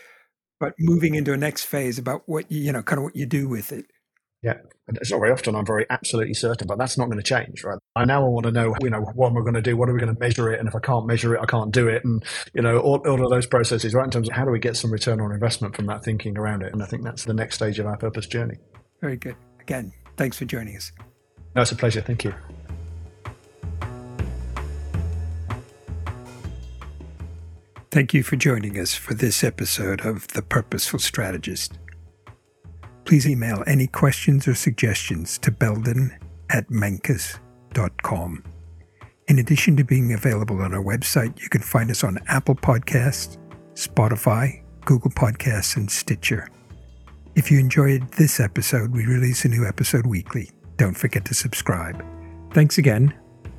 but 0.60 0.74
moving 0.78 1.14
into 1.14 1.32
a 1.32 1.36
next 1.36 1.64
phase 1.64 1.98
about 1.98 2.22
what 2.26 2.50
you, 2.50 2.60
you 2.60 2.72
know, 2.72 2.82
kind 2.82 2.98
of 2.98 3.04
what 3.04 3.16
you 3.16 3.24
do 3.24 3.48
with 3.48 3.72
it. 3.72 3.86
Yeah. 4.42 4.54
It's 4.88 5.10
not 5.10 5.18
very 5.18 5.32
often 5.32 5.54
I'm 5.54 5.66
very 5.66 5.84
absolutely 5.90 6.34
certain, 6.34 6.66
but 6.66 6.78
that's 6.78 6.96
not 6.96 7.06
going 7.06 7.18
to 7.18 7.24
change, 7.24 7.64
right? 7.64 7.78
I 7.96 8.04
now 8.04 8.26
want 8.26 8.46
to 8.46 8.52
know, 8.52 8.74
you 8.80 8.88
know, 8.88 9.00
what 9.14 9.32
we're 9.32 9.42
going 9.42 9.54
to 9.54 9.60
do, 9.60 9.76
what 9.76 9.88
are 9.88 9.92
we 9.92 9.98
going 9.98 10.14
to 10.14 10.18
measure 10.18 10.50
it, 10.50 10.60
and 10.60 10.68
if 10.68 10.74
I 10.74 10.78
can't 10.78 11.06
measure 11.06 11.34
it, 11.34 11.40
I 11.42 11.46
can't 11.46 11.72
do 11.72 11.88
it, 11.88 12.04
and 12.04 12.24
you 12.54 12.62
know, 12.62 12.78
all, 12.78 12.96
all 13.06 13.22
of 13.22 13.30
those 13.30 13.46
processes, 13.46 13.92
right? 13.92 14.04
In 14.04 14.10
terms 14.10 14.28
of 14.28 14.34
how 14.34 14.44
do 14.44 14.50
we 14.50 14.58
get 14.58 14.76
some 14.76 14.90
return 14.90 15.20
on 15.20 15.32
investment 15.32 15.76
from 15.76 15.86
that 15.86 16.04
thinking 16.04 16.38
around 16.38 16.62
it, 16.62 16.72
and 16.72 16.82
I 16.82 16.86
think 16.86 17.02
that's 17.02 17.24
the 17.24 17.34
next 17.34 17.56
stage 17.56 17.78
of 17.78 17.86
our 17.86 17.98
purpose 17.98 18.26
journey. 18.26 18.56
Very 19.00 19.16
good. 19.16 19.36
Again, 19.60 19.92
thanks 20.16 20.38
for 20.38 20.46
joining 20.46 20.76
us. 20.76 20.92
No, 21.54 21.62
it's 21.62 21.72
a 21.72 21.76
pleasure. 21.76 22.00
Thank 22.00 22.24
you. 22.24 22.32
Thank 27.90 28.14
you 28.14 28.22
for 28.22 28.36
joining 28.36 28.78
us 28.78 28.94
for 28.94 29.14
this 29.14 29.42
episode 29.42 30.02
of 30.02 30.28
The 30.28 30.42
Purposeful 30.42 31.00
Strategist 31.00 31.78
please 33.08 33.26
email 33.26 33.64
any 33.66 33.86
questions 33.86 34.46
or 34.46 34.54
suggestions 34.54 35.38
to 35.38 35.50
belden 35.50 36.14
at 36.50 36.68
menkus.com. 36.68 38.44
In 39.28 39.38
addition 39.38 39.76
to 39.78 39.84
being 39.84 40.12
available 40.12 40.60
on 40.60 40.74
our 40.74 40.82
website, 40.82 41.40
you 41.40 41.48
can 41.48 41.62
find 41.62 41.90
us 41.90 42.04
on 42.04 42.18
Apple 42.28 42.54
Podcasts, 42.54 43.38
Spotify, 43.72 44.62
Google 44.84 45.10
Podcasts, 45.10 45.76
and 45.76 45.90
Stitcher. 45.90 46.48
If 47.34 47.50
you 47.50 47.58
enjoyed 47.58 48.12
this 48.12 48.40
episode, 48.40 48.92
we 48.92 49.06
release 49.06 49.46
a 49.46 49.48
new 49.48 49.66
episode 49.66 50.06
weekly. 50.06 50.50
Don't 50.76 50.96
forget 50.96 51.24
to 51.26 51.34
subscribe. 51.34 52.04
Thanks 52.52 52.76
again, 52.76 53.14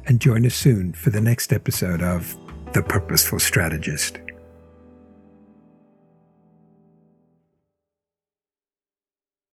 and 0.05 0.21
join 0.21 0.45
us 0.45 0.53
soon 0.53 0.93
for 0.93 1.09
the 1.09 1.21
next 1.21 1.53
episode 1.53 2.03
of 2.03 2.37
The 2.73 2.83
Purposeful 2.83 3.39
Strategist. 3.39 4.19